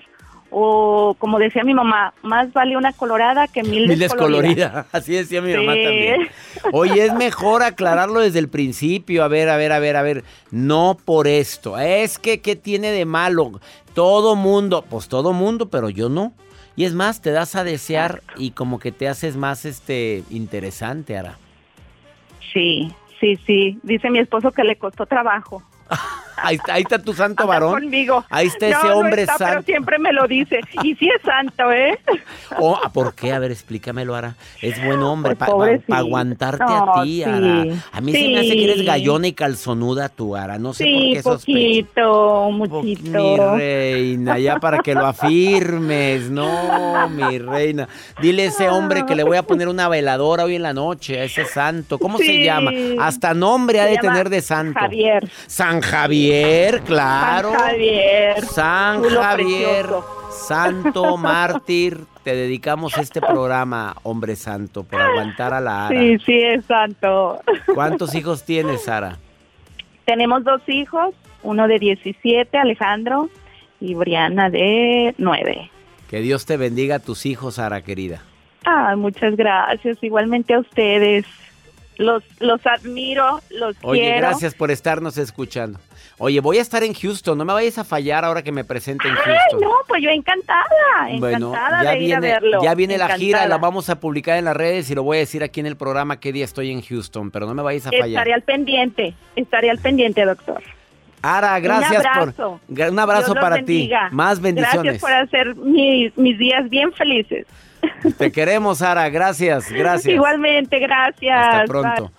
o 0.52 1.16
como 1.18 1.40
decía 1.40 1.64
mi 1.64 1.74
mamá, 1.74 2.14
más 2.22 2.54
vale 2.54 2.78
una 2.78 2.94
colorada 2.94 3.48
que 3.48 3.64
mil, 3.64 3.88
Mil 3.88 3.98
descoloridas. 3.98 4.56
descolorida. 4.76 4.88
Así 4.92 5.14
decía 5.14 5.42
mi 5.42 5.54
mamá 5.56 5.74
también. 5.74 6.30
Oye, 6.72 7.04
es 7.04 7.16
mejor 7.16 7.64
aclararlo 7.64 8.20
desde 8.20 8.38
el 8.38 8.48
principio. 8.48 9.24
A 9.24 9.28
ver, 9.28 9.50
a 9.50 9.58
ver, 9.58 9.72
a 9.72 9.80
ver, 9.80 9.96
a 9.96 10.04
ver. 10.04 10.24
No 10.52 10.96
por 11.04 11.28
esto. 11.28 11.80
Es 11.80 12.20
que, 12.20 12.42
¿qué 12.42 12.56
tiene 12.56 12.92
de 12.92 13.06
malo? 13.06 13.60
Todo 13.96 14.36
mundo, 14.36 14.86
pues 14.88 15.08
todo 15.08 15.34
mundo, 15.34 15.72
pero 15.72 15.90
yo 15.90 16.10
no. 16.10 16.32
Y 16.76 16.84
es 16.86 16.94
más, 16.94 17.24
te 17.24 17.32
das 17.32 17.56
a 17.56 17.64
desear 17.64 18.22
y 18.38 18.52
como 18.52 18.78
que 18.78 18.92
te 18.92 19.08
haces 19.08 19.36
más 19.36 19.66
este 19.66 20.22
interesante, 20.30 21.18
Ara. 21.18 21.40
Sí, 22.54 22.94
sí, 23.20 23.36
sí. 23.46 23.80
Dice 23.84 24.10
mi 24.10 24.20
esposo 24.20 24.52
que 24.52 24.64
le 24.64 24.78
costó 24.78 25.06
trabajo. 25.06 25.64
Ahí 26.38 26.56
está, 26.56 26.74
ahí 26.74 26.82
está 26.84 27.00
tu 27.00 27.14
santo 27.14 27.44
Anda 27.44 27.54
varón. 27.54 27.74
conmigo. 27.82 28.26
Ahí 28.30 28.48
está 28.48 28.70
No, 28.70 28.78
ese 28.80 28.88
no 28.88 28.98
hombre 28.98 29.22
está, 29.24 29.38
Pero 29.38 29.50
santo. 29.52 29.66
siempre 29.66 30.00
me 30.00 30.14
lo 30.14 30.28
dice. 30.28 30.60
Y 30.84 30.96
sí 30.96 31.08
es 31.16 31.22
santo, 31.24 31.72
¿eh? 31.72 31.98
Oh, 32.60 32.78
¿a 32.84 32.90
¿Por 32.90 33.14
qué? 33.14 33.32
A 33.34 33.40
ver, 33.40 33.52
explícamelo, 33.52 34.16
Ara. 34.16 34.36
Es 34.62 34.84
buen 34.86 35.02
hombre 35.02 35.36
para 35.36 35.52
aguantarte 35.90 36.64
a 36.68 37.04
ti, 37.04 37.18
sí. 37.18 37.24
Ara. 37.24 37.66
A 37.92 38.02
mí 38.02 38.12
se 38.12 38.28
me 38.30 38.40
hace 38.40 38.50
que 38.56 38.64
eres 38.64 38.80
Sí. 38.80 38.86
gallona 38.86 39.28
y 39.28 39.34
calzonuda 39.34 40.10
tú, 40.10 40.36
Ara. 40.36 40.58
No 40.58 40.74
sé 40.74 40.84
por 40.86 40.92
Sí, 40.94 41.12
qué 41.14 41.22
sospecho. 41.24 41.36
poquito, 41.96 42.52
Mi 42.52 42.58
muchito. 42.58 43.56
reina, 43.56 44.38
ya 44.40 44.58
para 44.60 44.80
que 44.80 44.94
lo 44.94 45.06
afirmes, 45.06 46.30
no, 46.30 47.08
mi 47.10 47.38
reina. 47.40 47.88
Dile 48.22 48.44
a 48.44 48.46
ese 48.48 48.70
hombre 48.70 49.06
que 49.06 49.16
le 49.16 49.24
voy 49.24 49.38
a 49.38 49.44
poner 49.44 49.68
una 49.68 49.88
veladora 49.90 50.44
hoy 50.46 50.56
en 50.56 50.64
la 50.64 50.74
noche, 50.74 51.20
a 51.20 51.24
ese 51.24 51.46
santo. 51.46 51.98
¿Cómo 51.98 52.18
se 52.18 52.26
Sí. 52.26 52.44
llama? 52.44 52.72
Hasta 53.00 53.34
nombre 53.34 53.80
ha 53.82 53.86
de 53.86 53.98
tener 53.98 54.30
de 54.30 54.42
santo. 54.42 54.80
Javier. 54.80 55.30
San 55.48 55.82
Javier, 55.82 56.25
claro. 56.86 57.52
San 57.52 57.60
Javier. 57.60 58.46
San 58.46 59.04
Javier, 59.04 59.86
santo 60.32 61.18
mártir. 61.18 62.00
Te 62.24 62.36
dedicamos 62.36 62.98
este 62.98 63.22
programa, 63.22 63.96
hombre 64.04 64.36
santo, 64.36 64.84
por 64.84 65.00
aguantar 65.02 65.54
a 65.54 65.62
la 65.62 65.88
Ara. 65.88 66.00
Sí, 66.00 66.18
sí 66.26 66.40
es 66.42 66.66
santo. 66.66 67.40
¿Cuántos 67.74 68.16
hijos 68.16 68.44
tienes, 68.44 68.84
Sara? 68.84 69.20
Tenemos 70.06 70.44
dos 70.44 70.62
hijos, 70.68 71.14
uno 71.44 71.68
de 71.68 71.78
17, 71.80 72.58
Alejandro, 72.58 73.30
y 73.80 73.94
Briana 73.94 74.50
de 74.50 75.14
9. 75.18 75.70
Que 76.10 76.20
Dios 76.22 76.46
te 76.46 76.58
bendiga 76.58 76.96
a 76.96 77.00
tus 77.00 77.26
hijos, 77.26 77.56
Sara, 77.56 77.82
querida. 77.82 78.22
Ah, 78.66 78.96
muchas 78.96 79.36
gracias. 79.36 80.02
Igualmente 80.02 80.54
a 80.54 80.60
ustedes. 80.60 81.26
Los, 81.98 82.24
los 82.42 82.60
admiro, 82.66 83.40
los 83.52 83.76
Oye, 83.82 84.02
quiero. 84.02 84.18
gracias 84.18 84.54
por 84.54 84.70
estarnos 84.70 85.18
escuchando. 85.18 85.80
Oye, 86.18 86.40
voy 86.40 86.60
a 86.60 86.62
estar 86.62 86.82
en 86.84 86.94
Houston, 86.94 87.38
no 87.38 87.44
me 87.44 87.52
vayas 87.52 87.78
a 87.78 87.84
fallar 87.84 88.24
ahora 88.24 88.42
que 88.42 88.52
me 88.54 88.64
presente 88.64 89.06
en 89.08 89.16
Ay, 89.16 89.20
Houston. 89.26 89.60
no, 89.60 89.76
pues 89.86 90.02
yo 90.02 90.10
encantada, 90.10 90.64
Bueno, 91.20 91.50
encantada 91.50 91.84
ya 91.84 91.92
de 91.92 91.98
ir 91.98 92.16
a 92.16 92.20
viene, 92.20 92.34
verlo. 92.36 92.64
ya 92.64 92.74
viene 92.74 92.98
la 92.98 93.18
gira, 93.18 93.46
la 93.48 93.58
vamos 93.58 93.90
a 93.90 94.00
publicar 94.00 94.38
en 94.38 94.46
las 94.46 94.56
redes 94.56 94.90
y 94.90 94.96
lo 94.96 95.04
voy 95.04 95.18
a 95.18 95.20
decir 95.20 95.44
aquí 95.44 95.60
en 95.60 95.66
el 95.66 95.76
programa 95.76 96.20
qué 96.22 96.32
día 96.32 96.46
estoy 96.46 96.72
en 96.72 96.82
Houston, 96.82 97.32
pero 97.32 97.46
no 97.48 97.54
me 97.54 97.62
vayas 97.64 97.88
a 97.88 97.90
fallar. 97.92 98.08
Estaré 98.08 98.34
al 98.34 98.44
pendiente, 98.44 99.14
estaré 99.36 99.70
al 99.70 99.80
pendiente, 99.80 100.24
doctor. 100.24 100.64
Ara, 101.22 101.60
gracias 101.60 102.02
un 102.02 102.08
abrazo. 102.08 102.60
por 102.68 102.90
un 102.92 103.00
abrazo 103.00 103.34
Dios 103.34 103.42
para 103.44 103.64
ti. 103.66 103.90
Más 104.12 104.40
bendiciones. 104.40 105.02
Gracias 105.02 105.02
por 105.02 105.12
hacer 105.12 105.56
mis, 105.56 106.16
mis 106.18 106.38
días 106.38 106.70
bien 106.70 106.94
felices. 106.94 107.46
Te 108.18 108.32
queremos, 108.32 108.82
Ara, 108.82 109.10
gracias, 109.10 109.70
gracias. 109.72 110.14
Igualmente, 110.14 110.80
gracias. 110.80 111.48
Hasta 111.48 111.66
pronto. 111.66 112.04
Bye. 112.04 112.12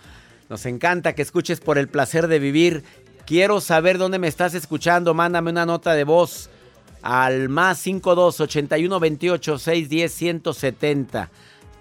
Nos 0.49 0.67
encanta 0.67 1.15
que 1.15 1.23
escuches 1.23 1.61
por 1.61 1.79
el 1.79 1.89
placer 1.89 2.29
de 2.29 2.39
vivir. 2.39 2.85
Quiero 3.27 3.61
saber 3.61 3.99
dónde 3.99 4.21
me 4.21 4.29
estás 4.29 4.55
escuchando. 4.55 5.13
Mándame 5.13 5.51
una 5.51 5.67
nota 5.67 5.95
de 5.95 6.05
voz 6.05 6.49
al 7.03 7.49
más 7.49 7.79
52 7.79 8.41
81 8.41 9.01
28 9.01 9.59
610 9.59 10.13
170 10.13 11.31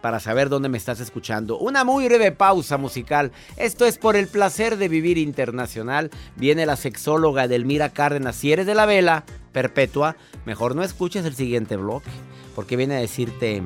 para 0.01 0.19
saber 0.19 0.49
dónde 0.49 0.69
me 0.69 0.79
estás 0.79 0.99
escuchando. 0.99 1.59
Una 1.59 1.83
muy 1.83 2.05
breve 2.05 2.31
pausa 2.31 2.77
musical. 2.77 3.31
Esto 3.57 3.85
es 3.85 3.99
por 3.99 4.15
el 4.15 4.27
placer 4.27 4.77
de 4.77 4.87
vivir 4.87 5.19
internacional. 5.19 6.09
Viene 6.35 6.65
la 6.65 6.77
sexóloga 6.77 7.43
Edelmira 7.43 7.89
Cárdenas. 7.89 8.35
Si 8.35 8.51
eres 8.51 8.65
de 8.65 8.73
la 8.73 8.87
vela 8.87 9.23
perpetua, 9.51 10.15
mejor 10.45 10.75
no 10.75 10.81
escuches 10.81 11.25
el 11.25 11.35
siguiente 11.35 11.75
bloque 11.75 12.09
porque 12.55 12.75
viene 12.75 12.95
a 12.95 12.99
decirte 12.99 13.61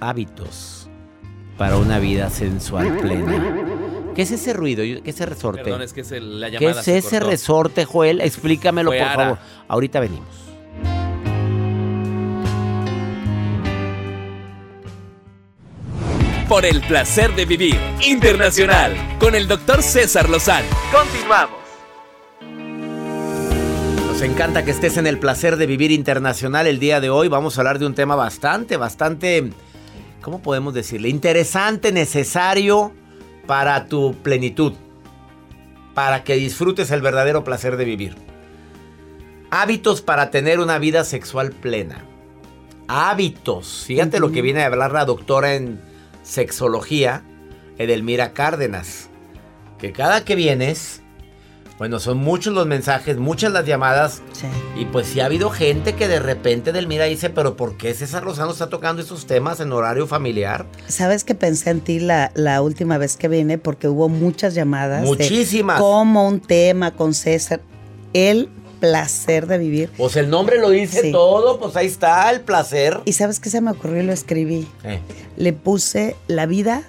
hábitos 0.00 0.88
para 1.58 1.76
una 1.76 1.98
vida 1.98 2.30
sensual 2.30 2.96
plena. 2.98 3.83
¿Qué 4.14 4.22
es 4.22 4.30
ese 4.30 4.52
ruido? 4.52 4.82
¿Qué 4.82 5.00
es 5.04 5.14
ese 5.16 5.26
resorte? 5.26 5.62
Perdón, 5.64 5.82
es 5.82 5.92
que 5.92 6.02
es 6.02 6.12
el- 6.12 6.40
la 6.40 6.50
¿Qué 6.50 6.58
llamada 6.60 6.80
es 6.80 6.84
se 6.84 6.98
ese 6.98 7.10
cortó. 7.18 7.30
resorte, 7.30 7.84
Joel? 7.84 8.20
Explícamelo, 8.20 8.90
Fue 8.90 8.98
por 8.98 9.06
Ara. 9.08 9.16
favor. 9.24 9.38
Ahorita 9.68 10.00
venimos. 10.00 10.28
Por 16.48 16.66
el 16.66 16.82
placer 16.82 17.34
de 17.34 17.46
vivir 17.46 17.76
internacional 18.06 18.94
con 19.18 19.34
el 19.34 19.48
doctor 19.48 19.82
César 19.82 20.28
Lozano. 20.28 20.66
Continuamos. 20.92 21.56
Nos 24.06 24.22
encanta 24.22 24.64
que 24.64 24.70
estés 24.70 24.96
en 24.98 25.06
el 25.06 25.18
placer 25.18 25.56
de 25.56 25.66
vivir 25.66 25.90
internacional 25.90 26.66
el 26.66 26.78
día 26.78 27.00
de 27.00 27.10
hoy. 27.10 27.28
Vamos 27.28 27.56
a 27.56 27.62
hablar 27.62 27.78
de 27.78 27.86
un 27.86 27.94
tema 27.94 28.14
bastante, 28.14 28.76
bastante, 28.76 29.50
¿cómo 30.20 30.40
podemos 30.42 30.74
decirle? 30.74 31.08
Interesante, 31.08 31.92
necesario 31.92 32.92
para 33.46 33.86
tu 33.86 34.14
plenitud. 34.22 34.72
Para 35.94 36.24
que 36.24 36.34
disfrutes 36.34 36.90
el 36.90 37.02
verdadero 37.02 37.44
placer 37.44 37.76
de 37.76 37.84
vivir. 37.84 38.16
Hábitos 39.50 40.02
para 40.02 40.30
tener 40.30 40.58
una 40.58 40.78
vida 40.78 41.04
sexual 41.04 41.52
plena. 41.52 42.04
Hábitos. 42.88 43.84
Fíjate 43.86 44.18
lo 44.18 44.32
que 44.32 44.42
viene 44.42 44.62
a 44.62 44.66
hablar 44.66 44.90
la 44.92 45.04
doctora 45.04 45.54
en 45.54 45.80
sexología, 46.24 47.22
Edelmira 47.78 48.32
Cárdenas. 48.32 49.08
Que 49.78 49.92
cada 49.92 50.24
que 50.24 50.34
vienes, 50.34 51.03
bueno, 51.78 51.98
son 51.98 52.18
muchos 52.18 52.54
los 52.54 52.66
mensajes, 52.66 53.16
muchas 53.16 53.52
las 53.52 53.66
llamadas. 53.66 54.22
Sí. 54.32 54.46
Y 54.80 54.84
pues 54.86 55.08
sí 55.08 55.20
ha 55.20 55.26
habido 55.26 55.50
gente 55.50 55.94
que 55.94 56.06
de 56.06 56.20
repente 56.20 56.70
Edelmira 56.70 57.04
dice, 57.06 57.30
pero 57.30 57.56
¿por 57.56 57.76
qué 57.76 57.94
César 57.94 58.22
Lozano 58.24 58.52
está 58.52 58.68
tocando 58.68 59.02
esos 59.02 59.26
temas 59.26 59.58
en 59.60 59.72
horario 59.72 60.06
familiar? 60.06 60.66
¿Sabes 60.86 61.24
que 61.24 61.34
pensé 61.34 61.70
en 61.70 61.80
ti 61.80 61.98
la, 61.98 62.30
la 62.34 62.62
última 62.62 62.96
vez 62.98 63.16
que 63.16 63.26
vine? 63.28 63.58
Porque 63.58 63.88
hubo 63.88 64.08
muchas 64.08 64.54
llamadas. 64.54 65.02
Muchísimas. 65.04 65.80
Como 65.80 66.28
un 66.28 66.40
tema 66.40 66.92
con 66.92 67.12
César. 67.12 67.60
El 68.12 68.48
placer 68.78 69.46
de 69.46 69.58
vivir. 69.58 69.90
Pues 69.96 70.14
el 70.16 70.28
nombre 70.30 70.58
lo 70.60 70.70
dice 70.70 71.00
Sí. 71.00 71.10
todo, 71.12 71.58
pues 71.58 71.74
ahí 71.74 71.86
está 71.86 72.30
el 72.30 72.42
placer. 72.42 73.00
¿Y 73.04 73.14
sabes 73.14 73.40
qué 73.40 73.50
se 73.50 73.60
me 73.60 73.70
ocurrió 73.72 74.02
y 74.02 74.06
lo 74.06 74.12
escribí? 74.12 74.68
Eh, 74.84 75.00
Le 75.36 75.52
puse, 75.52 76.14
la 76.28 76.46
vida 76.46 76.82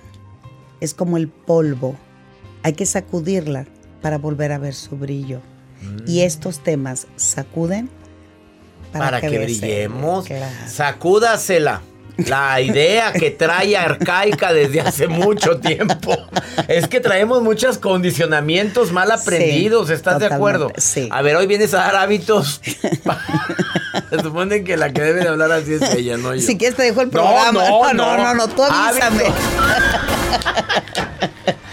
es 0.82 0.94
como 0.94 1.18
el 1.18 1.28
polvo. 1.30 1.96
Hay 2.64 2.74
que 2.74 2.86
sacudirla 2.86 3.66
para 4.02 4.18
volver 4.18 4.52
a 4.52 4.58
ver 4.58 4.74
su 4.74 4.96
brillo. 4.98 5.42
Y 6.08 6.22
estos 6.22 6.64
temas 6.64 7.06
sacuden 7.16 7.90
para, 8.92 9.06
para, 9.06 9.22
que, 9.22 9.38
brillemos. 9.40 10.26
Claro. 10.26 10.46
Sacúdasela. 10.68 11.82
La 12.18 12.62
idea 12.62 13.12
que 13.12 13.30
trae 13.30 13.76
arcaica 13.76 14.54
desde 14.54 14.80
hace 14.80 15.10
mucho 15.10 15.60
tiempo 15.60 16.16
es 16.70 16.88
que 16.88 17.02
traemos 17.02 17.42
muchos 17.44 17.78
condicionamientos 17.78 18.94
mal 18.94 19.12
aprendidos, 19.12 19.90
¿estás 19.90 20.20
de 20.22 20.28
acuerdo? 20.28 20.72
sí. 20.78 21.10
A 21.12 21.22
ver, 21.22 21.36
hoy 21.36 21.46
vienes 21.46 21.74
a 21.74 21.80
dar 21.80 21.98
hábitos. 21.98 22.62
Se 22.64 24.20
supone 24.24 24.64
que 24.64 24.78
la 24.78 24.94
que 24.94 25.02
debe 25.02 25.24
de 25.24 25.28
hablar 25.28 25.52
así 25.52 25.74
es 25.74 25.82
ella, 25.94 26.16
no 26.16 26.34
yo. 26.34 26.40
Si 26.42 26.58
quieres 26.58 26.78
te 26.78 26.84
dejo 26.84 27.02
el 27.02 27.08
No, 27.08 27.12
programa. 27.12 27.52
no, 27.52 27.94
no, 27.94 28.18
no. 28.18 28.24
no, 28.24 28.34
no, 28.34 28.48
tú 28.48 28.64
avísame. 28.64 29.24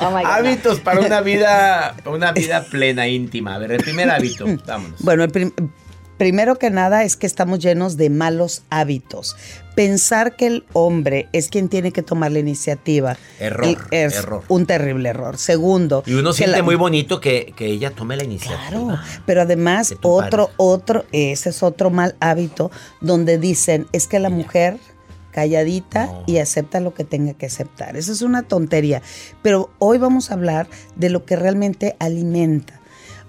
Hábitos. 0.07 0.25
Oh. 0.25 0.35
Hábitos 0.35 0.81
para 0.81 1.01
una 1.01 1.21
vida, 1.21 1.97
una 2.07 2.33
vida 2.33 2.65
plena, 2.71 3.09
íntima. 3.09 3.55
A 3.55 3.59
ver, 3.59 3.73
el 3.73 3.83
primer 3.83 4.11
hábito, 4.11 4.45
vámonos. 4.67 5.01
Bueno, 5.03 5.25
el 5.25 5.31
prim- 5.31 5.53
primero 6.19 6.57
que 6.59 6.71
nada 6.71 7.05
es 7.05 7.17
que 7.17 7.27
estamos 7.27 7.59
llenos 7.59 7.97
de 7.97 8.11
malos 8.11 8.63
hábitos. 8.71 9.37
Pensar 9.75 10.37
que 10.37 10.47
el 10.47 10.65
hombre 10.75 11.29
es 11.33 11.49
quien 11.49 11.71
tiene 11.71 11.93
que 11.93 12.03
tomar 12.03 12.31
la 12.31 12.39
iniciativa. 12.39 13.17
Error, 13.41 13.79
es 13.91 14.17
error. 14.17 14.45
un 14.49 14.67
terrible 14.67 15.09
error. 15.09 15.39
Segundo. 15.39 16.03
Y 16.07 16.13
uno 16.13 16.35
siente 16.35 16.59
la- 16.59 16.63
muy 16.63 16.75
bonito 16.75 17.21
que, 17.21 17.55
que 17.57 17.67
ella 17.67 17.91
tome 17.91 18.17
la 18.19 18.25
iniciativa. 18.25 18.69
Claro, 18.69 18.99
pero 19.25 19.41
además 19.43 19.95
otro, 20.03 20.51
otro, 20.59 21.07
ese 21.13 21.49
es 21.49 21.63
otro 21.63 21.89
mal 21.89 22.17
hábito 22.21 22.71
donde 23.01 23.39
dicen 23.39 23.87
es 23.93 24.07
que 24.07 24.19
la 24.19 24.29
mujer 24.29 24.77
calladita 25.33 26.07
No. 26.07 26.23
y 26.27 26.39
acepta 26.39 26.79
lo 26.79 26.95
que 26.95 27.03
tenga 27.05 27.35
que 27.35 27.47
aceptar. 27.47 27.97
Eso 27.97 28.13
es 28.13 28.23
una 28.23 28.43
tontería. 28.45 29.03
Pero 29.43 29.71
hoy 29.81 29.99
vamos 29.99 30.31
a 30.31 30.35
hablar 30.35 30.69
de 30.95 31.11
lo 31.11 31.25
que 31.25 31.35
realmente 31.35 31.97
alimenta. 31.99 32.79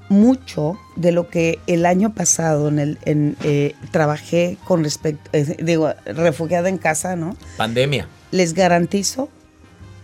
Mucho 0.10 0.78
de 0.96 1.12
lo 1.12 1.30
que 1.30 1.60
el 1.66 1.86
año 1.88 2.14
pasado 2.14 2.68
en 2.68 2.78
el, 2.78 3.00
en, 3.06 3.38
eh, 3.44 3.74
trabajé 3.92 4.58
con 4.66 4.84
respecto, 4.84 5.30
eh, 5.34 5.58
digo, 5.64 5.92
refugiada 6.06 6.70
en 6.70 6.78
casa, 6.78 7.16
¿no? 7.16 7.36
Pandemia. 7.58 8.08
Les 8.32 8.54
garantizo 8.54 9.30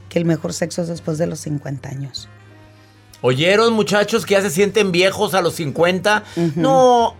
que 0.07 0.17
el 0.17 0.25
mejor 0.25 0.53
sexo 0.53 0.81
es 0.81 0.87
después 0.87 1.17
de 1.19 1.27
los 1.27 1.41
50 1.41 1.89
años. 1.89 2.27
¿Oyeron, 3.21 3.73
muchachos, 3.73 4.25
que 4.25 4.35
ya 4.35 4.41
se 4.41 4.49
sienten 4.49 4.91
viejos 4.93 5.33
a 5.33 5.41
los 5.41 5.55
50? 5.55 6.23
No. 6.55 7.15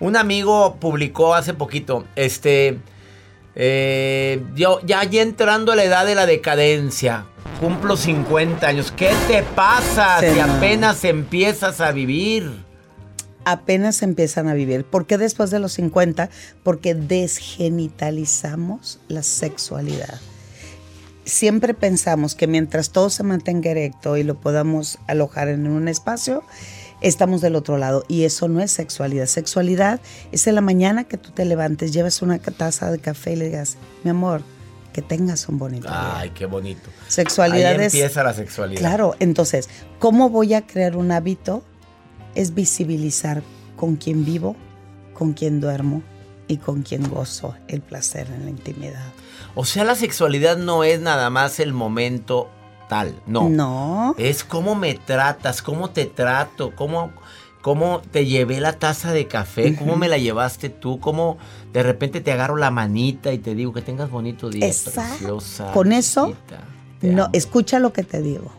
Un 0.00 0.16
amigo 0.16 0.76
publicó 0.80 1.34
hace 1.34 1.54
poquito, 1.54 2.04
este, 2.16 2.80
eh, 3.54 4.42
yo 4.54 4.80
ya 4.84 5.04
ya 5.04 5.22
entrando 5.22 5.72
a 5.72 5.76
la 5.76 5.84
edad 5.84 6.06
de 6.06 6.14
la 6.14 6.26
decadencia, 6.26 7.26
cumplo 7.60 7.96
50 7.96 8.66
años. 8.66 8.92
¿Qué 8.96 9.10
te 9.28 9.42
pasa 9.42 10.20
Sí, 10.20 10.26
si 10.32 10.38
no. 10.38 10.44
apenas 10.54 11.04
empiezas 11.04 11.80
a 11.80 11.92
vivir? 11.92 12.50
apenas 13.44 14.02
empiezan 14.02 14.46
a 14.46 14.54
vivir. 14.54 14.84
¿Por 14.84 15.04
qué 15.04 15.18
después 15.18 15.50
de 15.50 15.58
los 15.58 15.72
50? 15.72 16.30
Porque 16.62 16.94
desgenitalizamos 16.94 19.00
la 19.08 19.24
sexualidad. 19.24 20.20
Siempre 21.24 21.74
pensamos 21.74 22.36
que 22.36 22.46
mientras 22.46 22.90
todo 22.90 23.10
se 23.10 23.24
mantenga 23.24 23.68
erecto 23.70 24.16
y 24.16 24.22
lo 24.22 24.36
podamos 24.40 25.00
alojar 25.08 25.48
en 25.48 25.66
un 25.66 25.88
espacio, 25.88 26.44
estamos 27.02 27.40
del 27.40 27.54
otro 27.56 27.76
lado. 27.78 28.04
Y 28.08 28.24
eso 28.24 28.48
no 28.48 28.60
es 28.60 28.70
sexualidad. 28.72 29.26
Sexualidad 29.26 30.00
es 30.32 30.46
en 30.46 30.54
la 30.54 30.60
mañana 30.60 31.04
que 31.04 31.18
tú 31.18 31.30
te 31.30 31.44
levantes, 31.44 31.92
llevas 31.92 32.22
una 32.22 32.38
taza 32.38 32.90
de 32.90 32.98
café 32.98 33.32
y 33.32 33.36
le 33.36 33.44
digas, 33.46 33.76
mi 34.04 34.10
amor, 34.10 34.42
que 34.92 35.02
tengas 35.02 35.48
un 35.48 35.58
bonito 35.58 35.88
día. 35.88 36.18
Ay, 36.18 36.30
qué 36.30 36.46
bonito. 36.46 36.88
Sexualidad 37.08 37.72
Ahí 37.72 37.86
es- 37.86 37.94
empieza 37.94 38.22
la 38.22 38.34
sexualidad. 38.34 38.80
Claro, 38.80 39.14
entonces, 39.20 39.68
¿cómo 39.98 40.28
voy 40.30 40.54
a 40.54 40.66
crear 40.66 40.96
un 40.96 41.12
hábito? 41.12 41.62
Es 42.34 42.54
visibilizar 42.54 43.42
con 43.76 43.96
quién 43.96 44.24
vivo, 44.24 44.54
con 45.14 45.32
quién 45.32 45.60
duermo 45.60 46.02
y 46.48 46.58
con 46.58 46.82
quién 46.82 47.08
gozo 47.08 47.54
el 47.68 47.80
placer 47.80 48.26
en 48.34 48.44
la 48.44 48.50
intimidad. 48.50 49.04
O 49.54 49.64
sea, 49.64 49.84
la 49.84 49.94
sexualidad 49.94 50.56
no 50.56 50.84
es 50.84 51.00
nada 51.00 51.30
más 51.30 51.60
el 51.60 51.72
momento 51.72 52.50
no. 53.26 53.48
No. 53.48 54.14
Es 54.18 54.44
cómo 54.44 54.74
me 54.74 54.94
tratas, 54.94 55.62
cómo 55.62 55.90
te 55.90 56.06
trato, 56.06 56.74
cómo, 56.74 57.12
cómo 57.60 58.02
te 58.10 58.26
llevé 58.26 58.60
la 58.60 58.78
taza 58.78 59.12
de 59.12 59.26
café, 59.26 59.76
cómo 59.76 59.96
me 59.96 60.08
la 60.08 60.18
llevaste 60.18 60.68
tú, 60.68 61.00
cómo 61.00 61.38
de 61.72 61.82
repente 61.82 62.20
te 62.20 62.32
agarro 62.32 62.56
la 62.56 62.70
manita 62.70 63.32
y 63.32 63.38
te 63.38 63.54
digo 63.54 63.72
que 63.72 63.82
tengas 63.82 64.10
bonito 64.10 64.50
día, 64.50 64.66
Exacto. 64.66 65.00
preciosa. 65.08 65.72
Con 65.72 65.92
eso, 65.92 66.34
no, 67.02 67.28
escucha 67.32 67.78
lo 67.78 67.92
que 67.92 68.02
te 68.02 68.20
digo. 68.20 68.50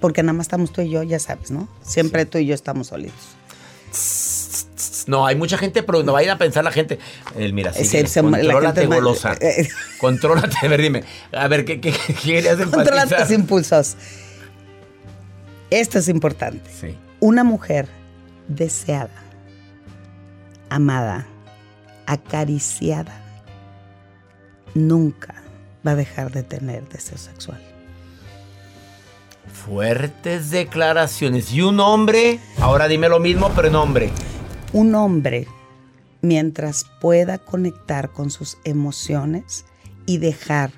Porque 0.00 0.22
nada 0.22 0.32
más 0.32 0.44
estamos 0.44 0.72
tú 0.72 0.80
y 0.80 0.90
yo, 0.90 1.02
ya 1.02 1.18
sabes, 1.18 1.50
¿no? 1.50 1.66
Siempre 1.82 2.24
tú 2.24 2.38
y 2.38 2.46
yo 2.46 2.54
estamos 2.54 2.88
solitos. 2.88 3.36
No, 5.08 5.26
hay 5.26 5.34
mucha 5.34 5.58
gente, 5.58 5.82
pero 5.82 6.02
no 6.04 6.12
vayan 6.12 6.36
a 6.36 6.38
pensar 6.38 6.62
la 6.62 6.70
gente. 6.70 6.98
El 7.34 7.52
mira, 7.54 7.72
sí, 7.72 7.84
Se- 7.84 8.06
se- 8.06 8.22
la 8.22 8.30
contrólate, 8.30 8.86
mal- 8.86 8.98
golosa. 8.98 9.32
eh, 9.40 9.66
Contrólate, 9.98 10.56
a 10.62 10.68
ver, 10.68 10.80
dime. 10.82 11.02
A 11.32 11.48
ver, 11.48 11.64
¿qué, 11.64 11.80
qué, 11.80 11.92
qué 11.92 12.14
querías 12.14 12.58
Controla 12.58 13.06
tus 13.06 13.30
impulsos. 13.30 13.96
Esto 15.70 15.98
es 15.98 16.08
importante. 16.08 16.70
Sí. 16.78 16.94
Una 17.20 17.42
mujer 17.42 17.88
deseada, 18.48 19.10
amada, 20.70 21.26
acariciada, 22.06 23.20
nunca 24.74 25.34
va 25.86 25.92
a 25.92 25.96
dejar 25.96 26.30
de 26.32 26.42
tener 26.42 26.88
deseo 26.88 27.18
sexual. 27.18 27.60
Fuertes 29.52 30.50
declaraciones. 30.50 31.52
Y 31.52 31.62
un 31.62 31.80
hombre, 31.80 32.38
ahora 32.60 32.88
dime 32.88 33.08
lo 33.08 33.18
mismo, 33.20 33.50
pero 33.54 33.68
en 33.68 33.74
hombre. 33.74 34.10
Un 34.72 34.94
hombre, 34.94 35.46
mientras 36.20 36.84
pueda 37.00 37.38
conectar 37.38 38.10
con 38.12 38.30
sus 38.30 38.58
emociones 38.64 39.64
y 40.04 40.18
dejar 40.18 40.72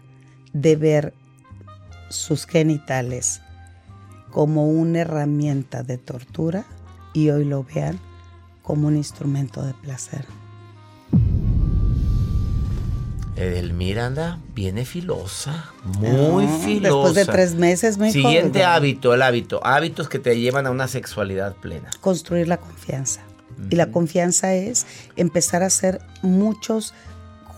de 0.53 0.77
ver 0.77 1.15
sus 2.09 2.47
genitales 2.47 3.41
como 4.31 4.69
una 4.69 5.01
herramienta 5.01 5.83
de 5.83 5.99
tortura 5.99 6.65
y 7.13 7.31
hoy 7.31 7.45
lo 7.45 7.65
vean 7.65 7.99
como 8.63 8.87
un 8.87 8.97
instrumento 8.97 9.63
de 9.63 9.75
placer. 9.75 10.25
Edelmira 13.35 14.07
anda, 14.07 14.39
viene 14.55 14.85
filosa, 14.85 15.71
muy 15.99 16.47
filosa. 16.47 16.95
Después 16.95 17.15
de 17.15 17.25
tres 17.25 17.55
meses, 17.55 17.97
me 17.97 18.13
Siguiente 18.13 18.65
hábito, 18.65 19.15
el 19.15 19.23
hábito. 19.23 19.65
Hábitos 19.65 20.09
que 20.09 20.19
te 20.19 20.39
llevan 20.39 20.67
a 20.67 20.71
una 20.71 20.89
sexualidad 20.89 21.57
plena. 21.57 21.91
construir 22.01 22.47
la 22.47 22.59
confianza. 22.59 23.23
Y 23.69 23.77
la 23.77 23.87
confianza 23.91 24.55
es 24.55 24.87
empezar 25.17 25.63
a 25.63 25.67
hacer 25.67 26.01
muchos 26.23 26.95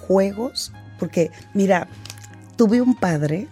juegos, 0.06 0.72
porque 0.98 1.30
mira, 1.54 1.88
tuve 2.56 2.80
un 2.80 2.94
padre 2.94 3.46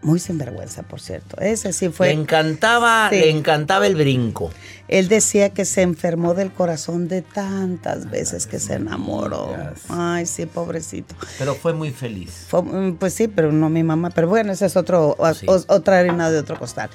muy 0.00 0.20
sinvergüenza, 0.20 0.84
por 0.84 1.00
cierto. 1.00 1.40
Ese 1.40 1.72
sí 1.72 1.88
fue. 1.88 2.08
le 2.08 2.12
encantaba, 2.20 3.08
Sí. 3.10 3.16
le 3.18 3.30
encantaba 3.30 3.84
el 3.86 3.96
brinco. 3.96 4.50
Él 4.86 5.08
decía 5.08 5.50
que 5.50 5.64
se 5.64 5.82
enfermó 5.82 6.34
del 6.34 6.52
corazón 6.52 7.08
de 7.08 7.20
tantas 7.22 8.08
veces 8.08 8.46
que 8.46 8.60
se 8.60 8.74
enamoró. 8.74 9.56
Ay, 9.88 10.24
sí, 10.24 10.46
pobrecito. 10.46 11.16
Pero 11.36 11.56
fue 11.56 11.72
muy 11.74 11.90
feliz. 11.90 12.46
Fue, 12.48 12.62
mm, 12.62 12.94
pues 12.96 13.12
sí, 13.12 13.26
pero 13.26 13.50
no 13.50 13.68
mi 13.70 13.82
mamá. 13.82 14.10
Pero 14.10 14.28
bueno, 14.28 14.52
esa 14.52 14.66
es 14.66 14.76
otro, 14.76 15.16
Sí. 15.34 15.46
o- 15.48 15.64
otra 15.66 15.98
harina 15.98 16.30
de 16.30 16.38
otro 16.38 16.56
costal. 16.58 16.90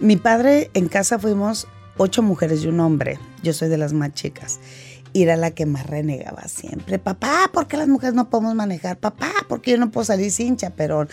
Mi 0.00 0.16
padre 0.16 0.70
en 0.74 0.88
casa 0.88 1.20
fuimos 1.20 1.68
ocho 1.96 2.22
mujeres 2.22 2.62
y 2.64 2.68
un 2.68 2.80
hombre. 2.80 3.18
Yo 3.42 3.52
soy 3.52 3.68
de 3.68 3.78
las 3.78 3.92
más 3.92 4.12
chicas. 4.14 4.60
Y 5.12 5.24
era 5.24 5.36
la 5.36 5.50
que 5.50 5.66
más 5.66 5.86
renegaba 5.86 6.46
siempre. 6.46 7.00
Papá, 7.00 7.50
¿por 7.52 7.66
qué 7.66 7.76
las 7.76 7.88
mujeres 7.88 8.14
no 8.14 8.30
podemos 8.30 8.54
manejar? 8.54 8.96
Papá, 8.96 9.32
¿por 9.48 9.60
qué 9.60 9.72
yo 9.72 9.76
no 9.78 9.90
puedo 9.90 10.04
salir 10.04 10.30
sin 10.30 10.56
chaperón? 10.56 11.08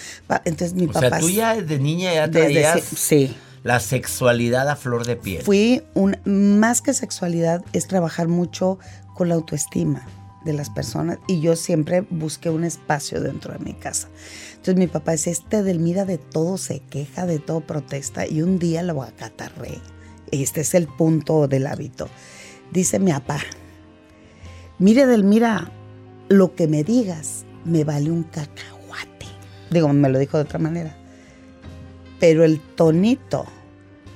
Entonces 0.46 0.76
mi 0.76 0.86
O 0.86 0.92
papá... 0.92 1.10
sea, 1.10 1.20
tú 1.20 1.30
ya 1.32 1.56
desde 1.56 1.80
niña 1.80 2.14
ya 2.14 2.28
desde 2.28 2.42
traías 2.42 2.82
si- 2.84 2.96
sí. 2.96 3.38
la 3.64 3.80
sexualidad 3.80 4.70
a 4.70 4.76
flor 4.76 5.06
de 5.08 5.16
piel. 5.16 5.42
Fui 5.42 5.82
un 5.96 6.16
más 6.26 6.84
que 6.84 6.94
sexualidad 6.94 7.64
es 7.74 7.88
trabajar 7.88 8.28
mucho 8.28 8.78
con 9.16 9.30
la 9.30 9.36
autoestima 9.36 10.06
de 10.46 10.54
las 10.54 10.70
personas 10.70 11.18
y 11.28 11.42
yo 11.42 11.56
siempre 11.56 12.02
busqué 12.12 12.52
un 12.52 12.66
espacio 12.66 13.20
dentro 13.20 13.52
de 13.54 13.60
mi 13.60 13.74
casa. 13.74 14.10
Entonces 14.52 14.76
mi 14.76 14.86
papá 14.86 15.14
decía, 15.14 15.34
este 15.34 15.64
Delmira 15.64 16.06
de 16.06 16.20
todo 16.20 16.60
se 16.60 16.82
queja, 16.82 17.26
de 17.26 17.40
todo 17.40 17.62
protesta 17.62 18.28
y 18.28 18.44
un 18.44 18.60
día 18.60 18.84
lo 18.84 19.02
acatarré. 19.02 19.80
Este 20.32 20.62
es 20.62 20.74
el 20.74 20.88
punto 20.88 21.48
del 21.48 21.68
hábito. 21.68 22.10
Dice 22.72 23.00
mi 23.00 23.12
papá, 23.12 23.40
mire 24.80 25.06
Delmira, 25.06 25.72
lo 26.30 26.56
que 26.56 26.68
me 26.68 26.84
digas 26.84 27.46
me 27.66 27.84
vale 27.84 28.12
un 28.12 28.24
cacahuate. 28.24 29.26
Digo, 29.70 29.92
me 29.94 30.10
lo 30.10 30.20
dijo 30.20 30.38
de 30.38 30.44
otra 30.44 30.60
manera. 30.60 30.96
Pero 32.20 32.44
el 32.44 32.60
tonito 32.60 33.46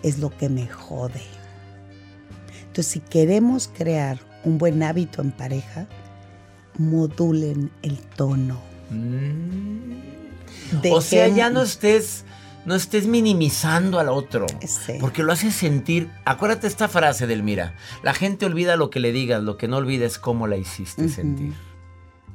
es 0.04 0.20
lo 0.20 0.36
que 0.36 0.50
me 0.50 0.68
jode. 0.68 1.22
Entonces, 2.62 2.88
si 2.88 3.00
queremos 3.00 3.68
crear 3.68 4.20
un 4.44 4.58
buen 4.58 4.82
hábito 4.82 5.22
en 5.22 5.32
pareja, 5.32 5.88
modulen 6.78 7.72
el 7.82 7.98
tono. 8.00 8.60
O 10.90 11.02
sea, 11.02 11.28
ya 11.28 11.50
no 11.50 11.62
estés, 11.62 12.24
no 12.66 12.76
estés 12.76 13.08
minimizando 13.08 14.00
al 14.00 14.10
otro. 14.10 14.46
Sí. 14.66 14.94
Porque 15.00 15.24
lo 15.24 15.34
haces 15.34 15.56
sentir. 15.56 16.10
Acuérdate 16.26 16.68
esta 16.68 16.88
frase 16.88 17.28
del 17.28 17.44
Mira. 17.44 17.76
La 18.04 18.14
gente 18.14 18.46
olvida 18.46 18.76
lo 18.76 18.90
que 18.90 19.00
le 19.00 19.12
digas, 19.12 19.42
lo 19.44 19.58
que 19.58 19.68
no 19.68 19.78
olvida 19.78 20.06
es 20.06 20.18
cómo 20.20 20.48
la 20.48 20.58
hiciste 20.58 21.10
sentir. 21.10 21.54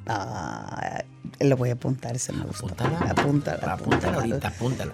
Ah, 0.06 1.02
lo 1.40 1.56
voy 1.56 1.70
a 1.70 1.72
apuntar, 1.74 2.14
ese 2.16 2.32
me 2.32 2.44
gustó. 2.44 2.66
Apúntala. 2.66 2.98
Apúntala, 3.10 3.72
Apúntala 3.72 4.16
ahorita, 4.18 4.48
apúntala. 4.48 4.92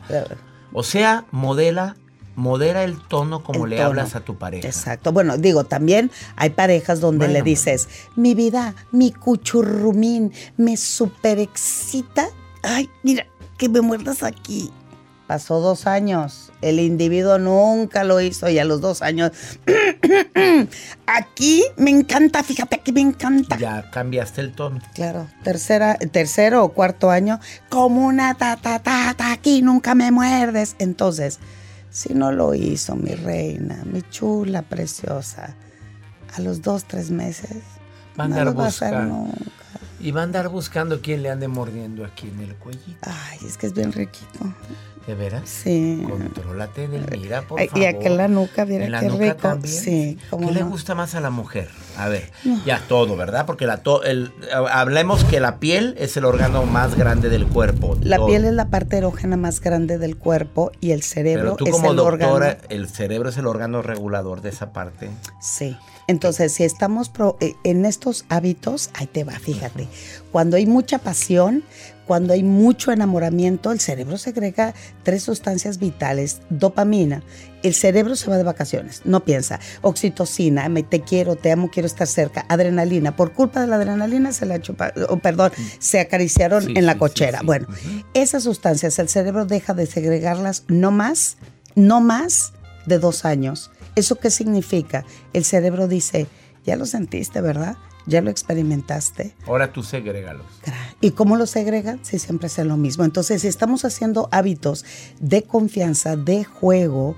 O 0.73 0.83
sea, 0.83 1.27
modela, 1.31 1.97
modera 2.35 2.83
el 2.85 2.99
tono 2.99 3.43
como 3.43 3.65
El 3.65 3.71
le 3.71 3.77
tono. 3.77 3.89
hablas 3.89 4.17
a 4.17 4.21
tu 4.21 4.39
pareja. 4.39 4.67
Exacto. 4.67 5.13
Bueno, 5.13 5.37
digo, 5.37 5.65
también 5.65 6.11
hay 6.37 6.51
parejas 6.51 7.01
donde 7.01 7.27
Bueno, 7.27 7.33
le 7.35 7.43
dices, 7.43 7.89
mi 8.17 8.35
vida, 8.35 8.75
mi 8.91 9.13
cuchurrumín, 9.13 10.33
me 10.57 10.79
super 10.79 11.39
excita. 11.39 12.29
Ay, 12.63 12.89
mira, 13.03 13.27
que 13.59 13.69
me 13.69 13.83
muerdas 13.83 14.23
aquí. 14.23 14.71
Pasó 15.33 15.61
dos 15.61 15.87
años. 15.87 16.53
El 16.61 16.79
individuo 16.79 17.39
nunca 17.39 18.05
lo 18.05 18.21
hizo 18.21 18.51
y 18.51 18.59
a 18.59 18.67
los 18.67 18.83
dos 18.83 19.01
años, 19.01 19.31
aquí 21.07 21.65
me 21.79 21.91
encanta, 21.91 22.43
fíjate, 22.43 22.77
aquí 22.77 22.93
me 22.93 23.01
encanta. 23.01 23.57
Ya 23.57 23.91
cambiaste 23.91 24.43
el 24.43 24.53
tono. 24.53 24.79
Claro, 24.93 25.27
tercera, 25.43 25.95
tercero 25.95 26.63
o 26.63 26.75
cuarto 26.75 27.11
año, 27.11 27.41
como 27.71 28.05
una 28.07 28.35
ta 28.35 28.59
ta 28.59 28.81
ta 28.81 29.15
ta, 29.17 29.33
aquí 29.33 29.63
nunca 29.63 29.95
me 29.95 30.11
muerdes. 30.11 30.77
Entonces, 30.79 31.39
si 31.89 32.13
no 32.13 32.31
lo 32.31 32.53
hizo 32.55 32.95
mi 32.95 33.15
reina, 33.15 33.83
mi 33.87 34.03
chula 34.03 34.61
preciosa, 34.61 35.57
a 36.37 36.43
los 36.43 36.61
dos, 36.61 36.85
tres 36.85 37.11
meses, 37.11 37.57
Va 38.21 38.25
a 38.25 38.29
no 38.29 38.45
lo 38.45 38.55
va 38.55 38.67
a 38.67 38.69
hacer 38.69 38.91
buscando. 38.91 39.15
nunca. 39.15 39.39
Y 39.99 40.11
va 40.11 40.21
a 40.21 40.25
andar 40.25 40.49
buscando 40.51 41.01
quién 41.01 41.23
le 41.23 41.31
ande 41.31 41.49
mordiendo 41.49 42.05
aquí 42.05 42.29
en 42.29 42.41
el 42.41 42.55
cuellito. 42.57 42.99
Ay, 43.31 43.39
es 43.47 43.57
que 43.57 43.69
es 43.69 43.73
bien 43.73 43.93
riquito. 43.93 44.53
¿De 45.07 45.15
veras? 45.17 45.43
Sí. 45.49 46.05
Contrólate, 46.09 46.87
Delmira, 46.87 47.43
por 47.43 47.59
favor. 47.61 47.79
Y 47.83 47.87
aquí 47.87 48.07
en 48.07 48.17
la 48.17 48.29
nuca, 48.29 48.63
¿En 48.63 48.93
la 48.93 49.01
qué 49.01 49.07
nuca 49.09 49.25
rico. 49.25 49.37
también? 49.37 49.75
Sí, 49.75 50.19
¿Qué 50.31 50.53
le 50.53 50.63
gusta 50.63 50.95
más 50.95 51.15
a 51.17 51.21
la 51.21 51.31
mujer? 51.31 51.69
A 51.99 52.09
ver, 52.09 52.31
ya 52.65 52.81
todo, 52.87 53.17
¿verdad? 53.17 53.45
Porque 53.45 53.67
la 53.67 53.79
to- 53.79 54.05
el, 54.05 54.33
hablemos 54.71 55.25
que 55.25 55.41
la 55.41 55.59
piel 55.59 55.97
es 55.99 56.17
el 56.17 56.25
órgano 56.25 56.65
más 56.67 56.95
grande 56.97 57.29
del 57.31 57.47
cuerpo. 57.49 57.97
La 58.01 58.17
todo. 58.17 58.27
piel 58.29 58.45
es 58.45 58.53
la 58.53 58.69
parte 58.69 58.99
erógena 58.99 59.37
más 59.37 59.61
grande 59.61 59.99
del 59.99 60.17
cuerpo 60.17 60.71
y 60.81 60.93
el 60.93 61.03
cerebro 61.03 61.43
Pero 61.43 61.57
tú 61.57 61.65
es 61.67 61.71
como 61.73 61.91
el 61.91 61.97
doctora, 61.97 62.29
órgano. 62.33 62.57
el 62.69 62.89
cerebro 62.89 63.29
es 63.31 63.37
el 63.39 63.47
órgano 63.49 63.83
regulador 63.83 64.41
de 64.41 64.51
esa 64.51 64.73
parte. 64.73 65.11
Sí. 65.41 65.77
Entonces, 66.13 66.53
si 66.53 66.63
estamos 66.65 67.09
pro- 67.09 67.39
eh, 67.41 67.55
en 67.65 67.87
estos 67.87 68.27
hábitos, 68.29 68.91
ahí 68.93 69.07
te 69.07 69.25
va, 69.25 69.33
fíjate. 69.33 69.89
Cuando 70.31 70.59
hay 70.59 70.67
mucha 70.67 70.99
pasión, 70.99 71.65
cuando 72.07 72.35
hay 72.35 72.43
mucho 72.43 72.93
enamoramiento, 72.93 73.73
el 73.73 73.81
cerebro 73.81 74.19
segrega 74.19 74.75
tres 75.05 75.23
sustancias 75.23 75.79
vitales, 75.79 76.43
dopamina. 76.51 77.23
El 77.63 77.73
cerebro 77.75 78.15
se 78.17 78.29
va 78.29 78.37
de 78.37 78.43
vacaciones, 78.43 79.01
no 79.07 79.25
piensa. 79.25 79.59
Oxitocina, 79.81 80.69
me 80.69 80.83
te 80.83 81.01
quiero, 81.01 81.37
te 81.37 81.51
amo, 81.51 81.71
quiero 81.73 81.87
estar 81.87 82.07
cerca. 82.07 82.45
Adrenalina, 82.51 83.17
por 83.17 83.33
culpa 83.33 83.63
de 83.63 83.69
la 83.69 83.77
adrenalina 83.77 84.33
se 84.33 84.45
la 84.45 84.61
chupa, 84.61 84.93
oh, 85.09 85.17
perdón, 85.17 85.51
se 85.79 85.99
acariciaron 86.01 86.65
Sí, 86.65 86.75
en 86.77 86.85
la 86.85 86.93
sí, 86.93 86.99
cochera. 86.99 87.41
Bueno, 87.43 87.69
esas 88.13 88.43
sustancias 88.43 88.99
el 88.99 89.09
cerebro 89.09 89.47
deja 89.47 89.73
de 89.73 89.87
segregarlas 89.87 90.65
no 90.69 90.91
más, 90.91 91.39
no 91.75 92.03
más 92.03 92.53
de 92.85 92.99
dos 92.99 93.25
años 93.25 93.71
¿Eso 93.95 94.17
qué 94.17 94.31
significa? 94.31 95.05
El 95.33 95.45
cerebro 95.45 95.89
dice, 95.89 96.27
ya 96.65 96.77
lo 96.77 96.87
sentiste, 96.87 97.41
¿verdad? 97.41 97.77
Ya 98.07 98.21
lo 98.21 98.31
experimentaste. 98.31 99.35
Ahora 99.47 99.73
tú 99.73 99.83
segregalos. 99.83 100.47
¿Y 101.01 101.13
cómo 101.13 101.37
lo 101.37 101.47
segregan? 101.47 102.01
Si 102.05 102.19
siempre 102.19 102.49
es 102.49 102.59
lo 102.59 102.77
mismo. 102.77 103.05
Entonces, 103.05 103.43
si 103.43 103.49
estamos 103.49 103.85
haciendo 103.85 104.29
hábitos 104.33 104.85
de 105.21 105.43
confianza, 105.43 106.17
de 106.17 106.45
juego 106.45 107.17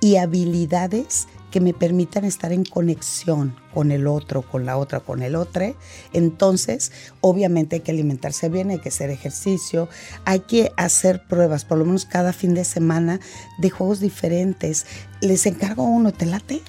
y 0.00 0.16
habilidades 0.16 1.28
que 1.54 1.60
me 1.60 1.72
permitan 1.72 2.24
estar 2.24 2.50
en 2.50 2.64
conexión 2.64 3.54
con 3.72 3.92
el 3.92 4.08
otro, 4.08 4.42
con 4.42 4.66
la 4.66 4.76
otra, 4.76 4.98
con 4.98 5.22
el 5.22 5.36
otro, 5.36 5.76
entonces 6.12 6.90
obviamente 7.20 7.76
hay 7.76 7.82
que 7.82 7.92
alimentarse 7.92 8.48
bien, 8.48 8.70
hay 8.70 8.80
que 8.80 8.88
hacer 8.88 9.08
ejercicio, 9.10 9.88
hay 10.24 10.40
que 10.40 10.72
hacer 10.76 11.22
pruebas, 11.28 11.64
por 11.64 11.78
lo 11.78 11.84
menos 11.84 12.06
cada 12.06 12.32
fin 12.32 12.54
de 12.54 12.64
semana, 12.64 13.20
de 13.58 13.70
juegos 13.70 14.00
diferentes. 14.00 14.84
Les 15.20 15.46
encargo 15.46 15.84
uno, 15.84 16.12
¿te 16.12 16.26
late? 16.26 16.60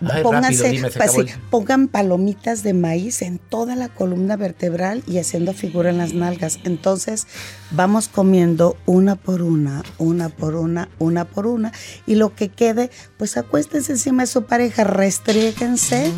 Ay, 0.00 0.22
Pónganse, 0.22 0.62
rápido, 0.78 1.12
dime, 1.24 1.34
pongan 1.50 1.88
palomitas 1.88 2.62
de 2.62 2.72
maíz 2.72 3.20
en 3.22 3.38
toda 3.38 3.74
la 3.74 3.88
columna 3.88 4.36
vertebral 4.36 5.02
y 5.08 5.18
haciendo 5.18 5.52
figura 5.54 5.90
en 5.90 5.98
las 5.98 6.14
nalgas. 6.14 6.60
Entonces 6.64 7.26
vamos 7.72 8.06
comiendo 8.06 8.76
una 8.86 9.16
por 9.16 9.42
una, 9.42 9.82
una 9.98 10.28
por 10.28 10.54
una, 10.54 10.88
una 11.00 11.24
por 11.24 11.48
una. 11.48 11.72
Y 12.06 12.14
lo 12.14 12.34
que 12.34 12.48
quede, 12.48 12.90
pues 13.16 13.36
acuéstense 13.36 13.90
encima 13.92 14.22
de 14.22 14.28
su 14.28 14.44
pareja, 14.44 14.84
restríguense 14.84 16.12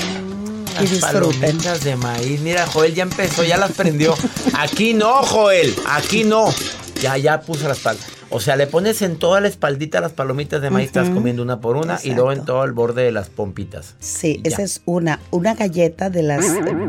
y 0.78 0.82
Las 0.82 0.90
disfruten. 0.90 1.40
palomitas 1.40 1.82
de 1.82 1.96
maíz. 1.96 2.40
Mira, 2.40 2.66
Joel 2.66 2.94
ya 2.94 3.04
empezó, 3.04 3.44
ya 3.44 3.56
las 3.56 3.72
prendió. 3.72 4.14
Aquí 4.58 4.92
no, 4.92 5.22
Joel, 5.22 5.74
aquí 5.88 6.24
no. 6.24 6.52
Ya, 7.00 7.16
ya 7.16 7.40
puso 7.40 7.66
las 7.66 7.78
pal. 7.78 7.96
O 8.30 8.40
sea, 8.40 8.56
le 8.56 8.66
pones 8.66 9.02
en 9.02 9.16
toda 9.16 9.40
la 9.40 9.48
espaldita 9.48 10.00
las 10.00 10.12
palomitas 10.12 10.62
de 10.62 10.70
maíz, 10.70 10.86
estás 10.86 11.10
comiendo 11.10 11.42
una 11.42 11.60
por 11.60 11.76
una 11.76 11.98
y 12.02 12.10
luego 12.12 12.32
en 12.32 12.44
todo 12.44 12.64
el 12.64 12.72
borde 12.72 13.02
de 13.02 13.12
las 13.12 13.28
pompitas. 13.28 13.96
Sí, 13.98 14.40
esa 14.44 14.62
es 14.62 14.82
una, 14.84 15.20
una 15.30 15.54
galleta 15.54 16.10
de 16.10 16.22
las, 16.22 16.44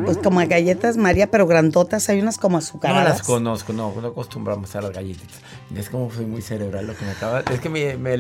pues 0.06 0.18
como 0.18 0.40
galletas 0.48 0.98
María, 0.98 1.32
pero 1.32 1.48
grandotas, 1.48 2.10
hay 2.10 2.20
unas 2.20 2.38
como 2.38 2.54
No 2.54 2.60
azucaradas. 2.60 3.18
las 3.18 3.22
conozco, 3.24 3.74
no, 3.74 3.94
no 4.02 4.10
acostumbramos 4.10 4.76
a 4.76 4.82
las 4.82 4.92
galletitas. 4.92 5.38
Es 5.76 5.90
como 5.90 6.12
soy 6.12 6.26
muy 6.26 6.42
cerebral 6.42 6.86
lo 6.88 6.96
que 6.96 7.06
me 7.06 7.12
acaba. 7.12 7.40
Es 7.52 7.60
que 7.60 7.70
me, 7.70 7.98
me 7.98 8.18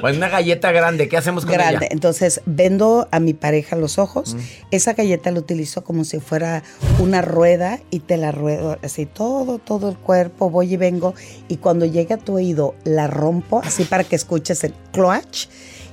bueno, 0.00 0.16
una 0.18 0.28
galleta 0.28 0.72
grande, 0.72 1.08
¿qué 1.08 1.16
hacemos 1.16 1.44
con 1.44 1.54
grande. 1.54 1.78
ella? 1.86 1.88
Entonces 1.90 2.42
vendo 2.44 3.08
a 3.10 3.20
mi 3.20 3.34
pareja 3.34 3.76
los 3.76 3.98
ojos. 3.98 4.36
Esa 4.70 4.94
galleta 4.94 5.30
la 5.30 5.38
utilizo 5.40 5.84
como 5.84 6.04
si 6.04 6.20
fuera 6.20 6.62
una 6.98 7.22
rueda 7.22 7.80
y 7.90 8.00
te 8.00 8.16
la 8.16 8.32
ruedo 8.32 8.78
así 8.82 9.06
todo, 9.06 9.58
todo 9.58 9.88
el 9.90 9.96
cuerpo, 9.96 10.50
voy 10.50 10.74
y 10.74 10.76
vengo. 10.76 11.14
Y 11.48 11.56
cuando 11.58 11.86
llega 11.86 12.16
tu 12.16 12.38
oído, 12.42 12.74
la 12.84 13.06
rompo 13.06 13.60
así 13.64 13.84
para 13.84 14.04
que 14.04 14.16
escuches 14.16 14.64
el 14.64 14.74
clutch 14.92 15.46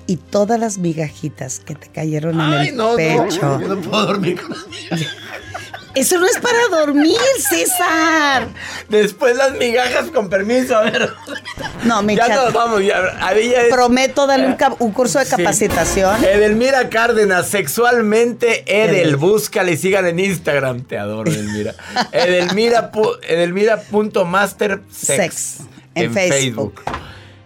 y 0.07 0.17
todas 0.17 0.59
las 0.59 0.79
migajitas 0.79 1.59
que 1.59 1.75
te 1.75 1.87
cayeron 1.87 2.41
en 2.41 2.53
el 2.53 2.75
pecho. 2.95 3.59
yo 3.59 3.75
no 3.75 3.77
puedo 3.81 4.05
dormir 4.07 4.41
con 4.41 4.55
Eso 5.95 6.19
no 6.19 6.25
es 6.27 6.37
para 6.39 6.57
dormir, 6.85 7.17
César. 7.49 8.47
Después 8.89 9.35
las 9.35 9.53
migajas, 9.57 10.05
con 10.11 10.29
permiso, 10.29 10.75
a 10.77 10.81
ver. 10.83 11.09
No, 11.83 12.01
mi 12.03 12.15
Ya 12.15 12.27
chat- 12.27 12.35
nos 12.45 12.53
vamos, 12.53 12.83
ya. 12.83 12.97
A 13.21 13.33
es- 13.33 13.71
Prometo 13.71 14.25
darle 14.27 14.55
un, 14.79 14.91
curso 14.91 15.17
de 15.19 15.25
Sí. 15.25 15.31
capacitación. 15.35 16.23
Edelmira 16.23 16.89
Cárdenas, 16.89 17.47
sexualmente 17.47 18.63
Edel, 18.67 18.95
Edel. 18.95 19.15
búscale 19.17 19.73
y 19.73 19.77
síganle 19.77 20.09
en 20.11 20.19
Instagram. 20.19 20.83
Te 20.83 20.97
adoro, 20.97 21.29
Edelmira. 21.31 21.73
Edelmira, 22.11 22.91
pu- 22.91 23.17
Edelmira.mastersex 23.23 24.79
Sex, 24.95 25.57
en 25.95 26.13
Facebook. 26.13 26.81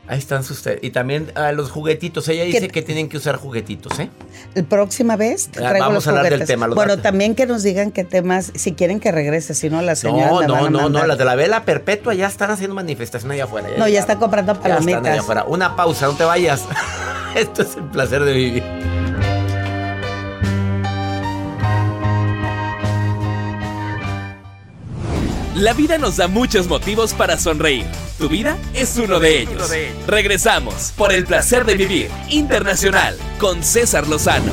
Ahí 0.05 0.19
están 0.19 0.43
sus. 0.43 0.61
Y 0.81 0.89
también 0.89 1.31
a 1.33 1.53
los 1.53 1.71
juguetitos. 1.71 2.27
Ella 2.27 2.43
dice 2.43 2.67
que 2.67 2.81
tienen 2.81 3.07
que 3.07 3.15
usar 3.15 3.37
juguetitos, 3.37 3.97
¿eh? 3.99 4.09
La 4.53 4.63
próxima 4.63 5.15
vez 5.15 5.47
Ah, 5.47 5.51
traigo 5.53 5.79
vamos 5.79 5.93
los 5.93 6.07
a 6.07 6.09
hablar 6.09 6.29
del 6.29 6.45
tema, 6.45 6.67
los 6.67 6.75
bueno, 6.75 6.91
datos. 6.97 7.03
también 7.03 7.35
que 7.35 7.45
nos 7.45 7.63
digan 7.63 7.91
qué 7.91 8.03
temas, 8.03 8.51
si 8.53 8.73
quieren 8.73 8.99
que 8.99 9.13
regrese, 9.13 9.53
si 9.53 9.69
no 9.69 9.81
la 9.81 9.95
señora 9.95 10.29
No, 10.29 10.41
no, 10.41 10.69
no, 10.69 10.89
no. 10.89 11.07
Las 11.07 11.17
de 11.17 11.23
la 11.23 11.35
vela 11.35 11.63
perpetua 11.63 12.13
ya 12.15 12.27
están 12.27 12.51
haciendo 12.51 12.75
manifestación 12.75 13.31
allá 13.31 13.45
afuera. 13.45 13.69
No, 13.77 13.87
ya 13.87 14.01
está 14.01 14.19
comprando 14.19 14.51
Ya 14.53 14.57
están 14.59 14.71
allá 14.73 14.85
palomitas. 14.85 15.19
afuera. 15.19 15.43
Una 15.45 15.75
pausa, 15.77 16.07
no 16.07 16.13
te 16.15 16.25
vayas. 16.25 16.65
Esto 17.35 17.61
es 17.61 17.77
el 17.77 17.83
placer 17.85 18.23
de 18.25 18.33
vivir. 18.33 18.63
La 25.55 25.73
vida 25.73 25.99
nos 25.99 26.17
da 26.17 26.27
muchos 26.27 26.67
motivos 26.67 27.13
para 27.13 27.37
sonreír. 27.37 27.85
Tu 28.17 28.27
vida 28.27 28.57
es 28.73 28.97
uno 28.97 29.19
de 29.19 29.41
ellos. 29.41 29.71
Regresamos 30.07 30.91
por 30.97 31.13
el 31.13 31.25
placer 31.25 31.63
de 31.63 31.75
vivir 31.75 32.09
internacional 32.27 33.15
con 33.39 33.61
César 33.61 34.07
Lozano. 34.07 34.51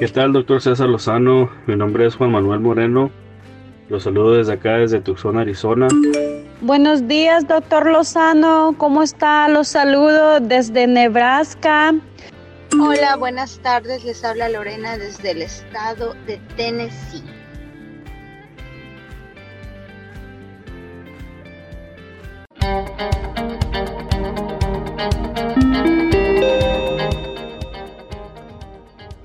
¿Qué 0.00 0.08
tal, 0.12 0.32
doctor 0.32 0.60
César 0.60 0.88
Lozano? 0.88 1.48
Mi 1.68 1.76
nombre 1.76 2.06
es 2.06 2.16
Juan 2.16 2.32
Manuel 2.32 2.58
Moreno. 2.58 3.12
Los 3.88 4.02
saludo 4.02 4.32
desde 4.32 4.54
acá, 4.54 4.78
desde 4.78 5.00
Tucson, 5.00 5.38
Arizona. 5.38 5.86
Buenos 6.60 7.06
días, 7.06 7.46
doctor 7.46 7.88
Lozano. 7.88 8.74
¿Cómo 8.78 9.04
está? 9.04 9.48
Los 9.48 9.68
saludo 9.68 10.40
desde 10.40 10.88
Nebraska. 10.88 11.94
Hola, 12.80 13.14
buenas 13.16 13.60
tardes. 13.60 14.04
Les 14.04 14.24
habla 14.24 14.48
Lorena 14.48 14.98
desde 14.98 15.30
el 15.30 15.42
estado 15.42 16.14
de 16.26 16.38
Tennessee. 16.56 17.22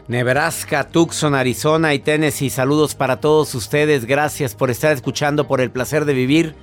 Nebraska, 0.07 0.87
Tucson, 0.89 1.33
Arizona 1.33 1.93
y 1.93 1.99
Tennessee. 1.99 2.49
Saludos 2.49 2.93
para 2.93 3.19
todos 3.19 3.55
ustedes. 3.55 4.05
Gracias 4.05 4.53
por 4.53 4.69
estar 4.69 4.91
escuchando 4.91 5.47
por 5.47 5.61
el 5.61 5.71
placer 5.71 6.05
de 6.05 6.13
vivir 6.13 6.55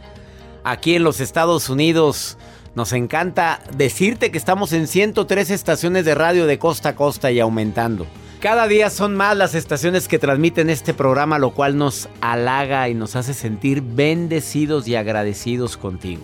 aquí 0.63 0.95
en 0.95 1.03
los 1.03 1.21
Estados 1.21 1.69
Unidos. 1.69 2.39
Nos 2.77 2.93
encanta 2.93 3.61
decirte 3.75 4.31
que 4.31 4.37
estamos 4.37 4.75
en 4.75 4.87
103 4.87 5.51
estaciones 5.51 6.05
de 6.05 6.15
radio 6.15 6.47
de 6.47 6.59
costa 6.59 6.91
a 6.91 6.95
costa 6.95 7.31
y 7.31 7.41
aumentando. 7.41 8.07
Cada 8.39 8.69
día 8.69 8.91
son 8.91 9.17
más 9.17 9.35
las 9.35 9.55
estaciones 9.55 10.09
que 10.09 10.19
transmiten 10.19 10.69
este 10.69 10.93
programa, 10.93 11.39
lo 11.39 11.55
cual 11.55 11.79
nos 11.79 12.11
halaga 12.21 12.91
y 12.91 12.95
nos 12.95 13.17
hace 13.17 13.33
sentir 13.33 13.81
bendecidos 13.81 14.87
y 14.89 14.95
agradecidos 14.95 15.79
contigo 15.79 16.23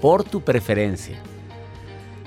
por 0.00 0.24
tu 0.24 0.40
preferencia. 0.40 1.20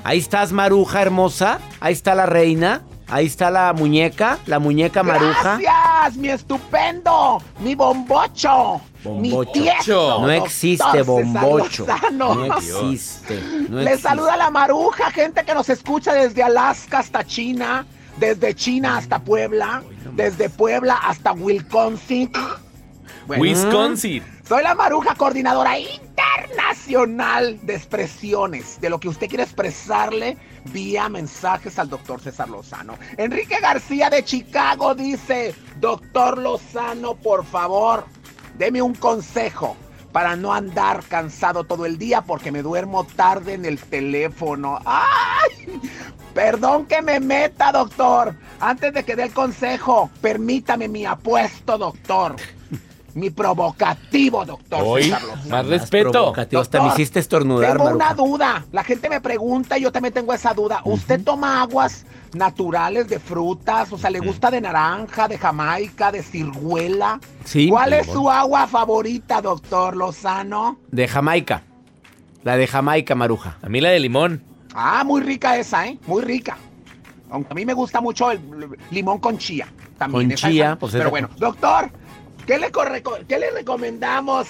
Ahí 0.05 0.19
estás, 0.19 0.53
Maruja 0.53 1.01
hermosa. 1.01 1.59
Ahí 1.81 1.91
está 1.91 2.15
la 2.15 2.27
reina. 2.27 2.83
Ahí 3.11 3.25
está 3.25 3.51
la 3.51 3.73
muñeca, 3.73 4.37
la 4.45 4.59
muñeca 4.59 5.03
Maruja. 5.03 5.57
Gracias, 5.57 6.15
mi 6.15 6.29
estupendo, 6.29 7.41
mi 7.59 7.73
bombocho, 7.73 8.79
mi 9.05 9.29
No 9.29 10.31
existe 10.31 11.01
bombocho. 11.03 11.85
No 12.11 12.45
existe. 12.45 13.39
No 13.69 13.77
Les 13.77 13.87
existe. 13.87 14.09
saluda 14.09 14.35
la 14.37 14.49
maruja, 14.49 15.11
gente 15.11 15.43
que 15.45 15.53
nos 15.53 15.69
escucha 15.69 16.13
desde 16.13 16.43
Alaska 16.43 16.99
hasta 16.99 17.23
China, 17.23 17.85
desde 18.17 18.53
China 18.53 18.97
hasta 18.97 19.19
Puebla, 19.19 19.83
desde 20.13 20.49
Puebla 20.49 20.95
hasta 20.95 21.31
Wisconsin. 21.31 22.31
Bueno, 23.25 23.43
Wisconsin. 23.43 24.23
Soy 24.47 24.63
la 24.63 24.73
maruja 24.73 25.13
coordinadora 25.15 25.77
internacional 25.77 27.59
de 27.61 27.75
expresiones, 27.75 28.81
de 28.81 28.89
lo 28.89 28.99
que 28.99 29.07
usted 29.07 29.27
quiere 29.27 29.43
expresarle 29.43 30.35
vía 30.65 31.07
mensajes 31.09 31.77
al 31.77 31.89
doctor 31.89 32.19
César 32.19 32.49
Lozano. 32.49 32.97
Enrique 33.17 33.57
García 33.61 34.09
de 34.09 34.23
Chicago 34.23 34.95
dice, 34.95 35.53
doctor 35.79 36.39
Lozano, 36.39 37.13
por 37.15 37.45
favor, 37.45 38.05
deme 38.59 38.81
un 38.81 38.93
consejo 38.93 39.75
para 40.11 40.35
no 40.35 40.53
andar 40.53 41.03
cansado 41.05 41.63
todo 41.63 41.85
el 41.85 41.97
día 41.97 42.21
porque 42.21 42.51
me 42.51 42.61
duermo 42.61 43.05
tarde 43.05 43.53
en 43.53 43.65
el 43.65 43.79
teléfono. 43.79 44.79
¡Ay! 44.85 45.79
Perdón 46.33 46.85
que 46.85 47.01
me 47.01 47.19
meta, 47.19 47.71
doctor. 47.71 48.35
Antes 48.59 48.93
de 48.93 49.03
que 49.03 49.15
dé 49.15 49.23
el 49.23 49.33
consejo, 49.33 50.11
permítame 50.21 50.87
mi 50.87 51.05
apuesto, 51.05 51.77
doctor. 51.77 52.35
Mi 53.19 53.29
provocativo, 53.31 54.45
doctor. 54.45 54.81
Hoy, 54.81 55.03
César 55.03 55.23
Lozano. 55.23 55.49
más 55.49 55.67
respeto. 55.67 56.11
provocativo, 56.11 56.61
hasta 56.61 56.77
me 56.79 56.83
Doctor, 56.85 56.99
hiciste 57.01 57.19
estornudar, 57.19 57.77
Tengo 57.77 57.89
una 57.89 58.13
duda. 58.13 58.65
La 58.71 58.83
gente 58.85 59.09
me 59.09 59.19
pregunta 59.19 59.77
y 59.77 59.81
yo 59.81 59.91
también 59.91 60.13
tengo 60.13 60.33
esa 60.33 60.53
duda. 60.53 60.81
¿Usted 60.85 61.21
toma 61.21 61.61
aguas 61.61 62.05
naturales 62.33 63.09
de 63.09 63.19
frutas? 63.19 63.91
O 63.91 63.97
sea, 63.97 64.09
¿le 64.09 64.19
gusta 64.19 64.49
de 64.49 64.61
naranja, 64.61 65.27
de 65.27 65.37
jamaica, 65.37 66.13
de 66.13 66.23
ciruela? 66.23 67.19
Sí, 67.43 67.67
¿Cuál 67.69 67.91
es 67.91 68.07
su 68.07 68.29
agua 68.29 68.67
favorita, 68.67 69.41
doctor 69.41 69.97
Lozano? 69.97 70.79
De 70.89 71.05
Jamaica. 71.07 71.63
La 72.43 72.55
de 72.55 72.67
Jamaica, 72.67 73.15
Maruja. 73.15 73.57
A 73.61 73.67
mí 73.67 73.81
la 73.81 73.89
de 73.89 73.99
limón. 73.99 74.41
Ah, 74.73 75.03
muy 75.05 75.19
rica 75.21 75.57
esa, 75.57 75.85
¿eh? 75.87 75.99
Muy 76.07 76.21
rica. 76.23 76.57
Aunque 77.31 77.51
a 77.51 77.55
mí 77.55 77.65
me 77.65 77.73
gusta 77.73 77.99
mucho 77.99 78.31
el 78.31 78.39
limón 78.91 79.19
con 79.19 79.37
chía. 79.37 79.67
También 79.97 80.29
Con 80.29 80.31
esa- 80.31 80.47
chía, 80.49 80.65
esa. 80.67 80.75
pues 80.79 80.93
Pero 80.93 81.03
esa- 81.03 81.09
bueno, 81.09 81.29
doctor, 81.37 81.91
¿qué 82.49 82.57
le, 82.57 82.71
corre- 82.71 83.03
qué 83.27 83.37
le 83.37 83.51
recomendamos 83.51 84.47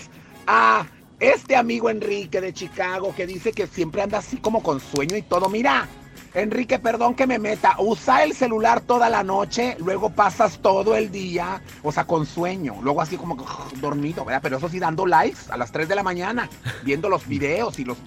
a 0.48 0.86
este 1.20 1.58
amigo 1.58 1.90
Enrique 1.90 2.40
de 2.40 2.54
Chicago 2.54 3.14
que 3.14 3.28
dice 3.28 3.52
que 3.52 3.68
siempre 3.68 4.02
anda 4.02 4.20
así 4.20 4.38
como 4.38 4.64
con 4.64 4.80
sueño 4.80 5.18
y 5.18 5.22
todo. 5.22 5.50
Mira, 5.50 5.86
Enrique, 6.34 6.80
perdón 6.80 7.14
que 7.14 7.28
me 7.28 7.40
meta. 7.40 7.76
Usa 7.78 8.24
el 8.24 8.34
celular 8.34 8.80
toda 8.80 9.10
la 9.10 9.22
noche, 9.22 9.76
luego 9.80 10.12
pasas 10.12 10.60
todo 10.60 10.96
el 10.96 11.12
día, 11.12 11.62
o 11.84 11.92
sea, 11.92 12.06
con 12.06 12.26
sueño. 12.26 12.76
Luego 12.82 13.02
así 13.02 13.18
como 13.18 13.36
dormido, 13.82 14.24
¿verdad? 14.24 14.40
Pero 14.44 14.60
eso 14.60 14.70
sí, 14.70 14.80
dando 14.80 15.06
likes 15.06 15.52
a 15.52 15.58
las 15.58 15.70
3 15.74 15.90
de 15.90 15.96
la 15.96 16.04
mañana, 16.04 16.48
viendo 16.86 17.10
los 17.10 17.28
videos 17.28 17.80
y 17.80 17.84
los 17.84 17.98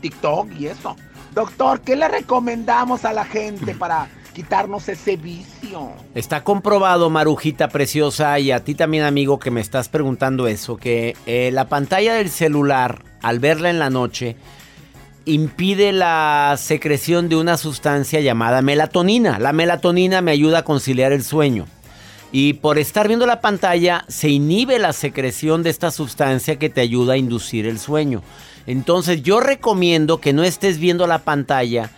TikTok 0.00 0.50
y 0.58 0.68
eso. 0.68 0.96
Doctor, 1.34 1.82
¿qué 1.82 1.94
le 1.94 2.08
recomendamos 2.08 3.04
a 3.04 3.12
la 3.12 3.26
gente 3.26 3.74
para 3.78 4.08
quitarnos 4.32 4.88
ese 4.88 5.16
vicio? 5.16 5.92
Está 6.14 6.42
comprobado, 6.44 7.10
Marujita 7.10 7.68
preciosa, 7.68 8.38
y 8.38 8.50
a 8.50 8.64
ti 8.64 8.74
también, 8.74 9.04
amigo, 9.04 9.38
que 9.38 9.50
me 9.50 9.60
estás 9.60 9.88
preguntando 9.88 10.46
eso, 10.46 10.76
que 10.76 11.16
eh, 11.26 11.50
la 11.52 11.68
pantalla 11.68 12.14
del 12.14 12.30
celular, 12.30 13.02
al 13.22 13.38
verla 13.38 13.70
en 13.70 13.78
la 13.78 13.90
noche, 13.90 14.36
impide 15.24 15.92
la 15.92 16.56
secreción 16.58 17.28
de 17.28 17.36
una 17.36 17.56
sustancia 17.56 18.20
llamada 18.20 18.62
melatonina. 18.62 19.38
La 19.38 19.52
melatonina 19.52 20.20
me 20.20 20.32
ayuda 20.32 20.58
a 20.58 20.64
conciliar 20.64 21.12
el 21.12 21.22
sueño. 21.22 21.66
Y 22.32 22.54
por 22.54 22.78
estar 22.78 23.08
viendo 23.08 23.26
la 23.26 23.42
pantalla 23.42 24.06
se 24.08 24.30
inhibe 24.30 24.78
la 24.78 24.94
secreción 24.94 25.62
de 25.62 25.70
esta 25.70 25.90
sustancia 25.90 26.58
que 26.58 26.70
te 26.70 26.80
ayuda 26.80 27.12
a 27.12 27.18
inducir 27.18 27.66
el 27.66 27.78
sueño. 27.78 28.22
Entonces 28.66 29.22
yo 29.22 29.40
recomiendo 29.40 30.18
que 30.18 30.32
no 30.32 30.42
estés 30.42 30.78
viendo 30.78 31.06
la 31.06 31.18
pantalla 31.18 31.90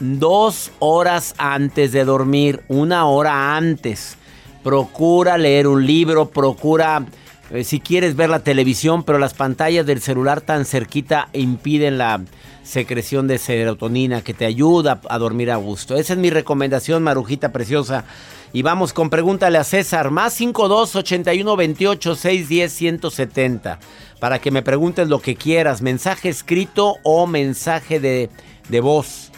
dos 0.00 0.72
horas 0.78 1.34
antes 1.38 1.92
de 1.92 2.04
dormir, 2.04 2.62
una 2.68 3.06
hora 3.06 3.56
antes. 3.56 4.16
Procura 4.62 5.38
leer 5.38 5.66
un 5.66 5.86
libro, 5.86 6.30
procura 6.30 7.04
eh, 7.50 7.62
si 7.62 7.80
quieres 7.80 8.16
ver 8.16 8.28
la 8.28 8.40
televisión, 8.40 9.04
pero 9.04 9.18
las 9.18 9.34
pantallas 9.34 9.86
del 9.86 10.00
celular 10.00 10.40
tan 10.40 10.64
cerquita 10.64 11.28
impiden 11.32 11.98
la 11.98 12.20
secreción 12.64 13.28
de 13.28 13.38
serotonina 13.38 14.22
que 14.22 14.34
te 14.34 14.44
ayuda 14.44 15.00
a 15.08 15.18
dormir 15.18 15.52
a 15.52 15.56
gusto. 15.56 15.94
Esa 15.96 16.14
es 16.14 16.18
mi 16.18 16.30
recomendación, 16.30 17.04
Marujita 17.04 17.52
preciosa. 17.52 18.04
Y 18.52 18.62
vamos 18.62 18.92
con 18.92 19.10
pregúntale 19.10 19.58
a 19.58 19.64
César, 19.64 20.10
más 20.10 20.32
52 20.34 20.96
81 20.96 21.56
28 21.56 22.16
610 22.16 22.72
170. 22.72 23.78
Para 24.18 24.40
que 24.40 24.50
me 24.50 24.62
preguntes 24.62 25.08
lo 25.08 25.20
que 25.20 25.36
quieras, 25.36 25.82
mensaje 25.82 26.28
escrito 26.28 26.96
o 27.04 27.26
mensaje 27.26 28.00
de, 28.00 28.30
de 28.68 28.80
voz. 28.80 29.30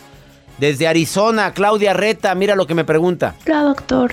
Desde 0.59 0.89
Arizona, 0.89 1.53
Claudia 1.53 1.95
Reta, 1.95 2.35
mira 2.35 2.57
lo 2.57 2.67
que 2.67 2.75
me 2.75 2.85
pregunta. 2.85 3.35
Hola, 3.47 3.63
doctor. 3.63 4.13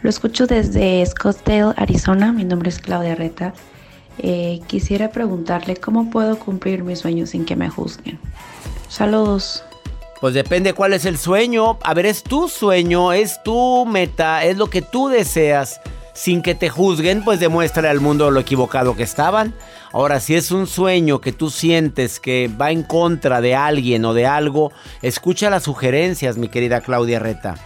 Lo 0.00 0.08
escucho 0.08 0.46
desde 0.46 1.04
Scottsdale, 1.04 1.74
Arizona. 1.76 2.32
Mi 2.32 2.44
nombre 2.44 2.70
es 2.70 2.78
Claudia 2.78 3.14
Reta. 3.14 3.52
Eh, 4.18 4.60
quisiera 4.66 5.10
preguntarle 5.10 5.76
cómo 5.76 6.10
puedo 6.10 6.38
cumplir 6.38 6.82
mis 6.82 7.00
sueños 7.00 7.30
sin 7.30 7.44
que 7.44 7.56
me 7.56 7.68
juzguen. 7.68 8.18
Saludos. 8.88 9.64
Pues 10.20 10.34
depende 10.34 10.72
cuál 10.72 10.94
es 10.94 11.04
el 11.04 11.18
sueño. 11.18 11.78
A 11.82 11.94
ver, 11.94 12.06
es 12.06 12.22
tu 12.22 12.48
sueño, 12.48 13.12
es 13.12 13.42
tu 13.42 13.84
meta, 13.86 14.44
es 14.44 14.56
lo 14.56 14.70
que 14.70 14.80
tú 14.80 15.08
deseas. 15.08 15.80
Sin 16.14 16.42
que 16.42 16.54
te 16.54 16.68
juzguen, 16.68 17.24
pues 17.24 17.40
demuéstrale 17.40 17.88
al 17.88 18.00
mundo 18.00 18.30
lo 18.30 18.40
equivocado 18.40 18.94
que 18.94 19.02
estaban. 19.02 19.54
Ahora, 19.92 20.20
si 20.20 20.34
es 20.34 20.50
un 20.50 20.66
sueño 20.66 21.20
que 21.20 21.32
tú 21.32 21.48
sientes 21.48 22.20
que 22.20 22.50
va 22.60 22.70
en 22.70 22.82
contra 22.82 23.40
de 23.40 23.54
alguien 23.54 24.04
o 24.04 24.12
de 24.12 24.26
algo, 24.26 24.72
escucha 25.00 25.48
las 25.48 25.62
sugerencias, 25.62 26.36
mi 26.36 26.48
querida 26.48 26.82
Claudia 26.82 27.18
Reta. 27.18 27.56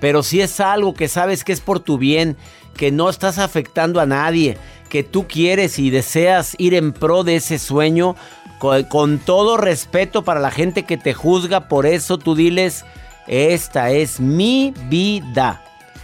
Pero 0.00 0.24
si 0.24 0.40
es 0.40 0.58
algo 0.58 0.94
que 0.94 1.06
sabes 1.06 1.44
que 1.44 1.52
es 1.52 1.60
por 1.60 1.78
tu 1.78 1.96
bien, 1.96 2.36
que 2.76 2.90
no 2.90 3.08
estás 3.08 3.38
afectando 3.38 4.00
a 4.00 4.06
nadie, 4.06 4.58
que 4.88 5.04
tú 5.04 5.28
quieres 5.28 5.78
y 5.78 5.90
deseas 5.90 6.56
ir 6.58 6.74
en 6.74 6.92
pro 6.92 7.22
de 7.22 7.36
ese 7.36 7.60
sueño, 7.60 8.16
con, 8.58 9.18
todo 9.18 9.56
respeto 9.56 10.22
para 10.22 10.40
la 10.40 10.50
gente 10.50 10.84
que 10.84 10.96
te 10.96 11.14
juzga, 11.14 11.68
por 11.68 11.86
eso 11.86 12.18
tú 12.18 12.34
diles, 12.34 12.84
esta 13.26 13.90
es 13.90 14.20
mi 14.20 14.74
vida 14.88 15.61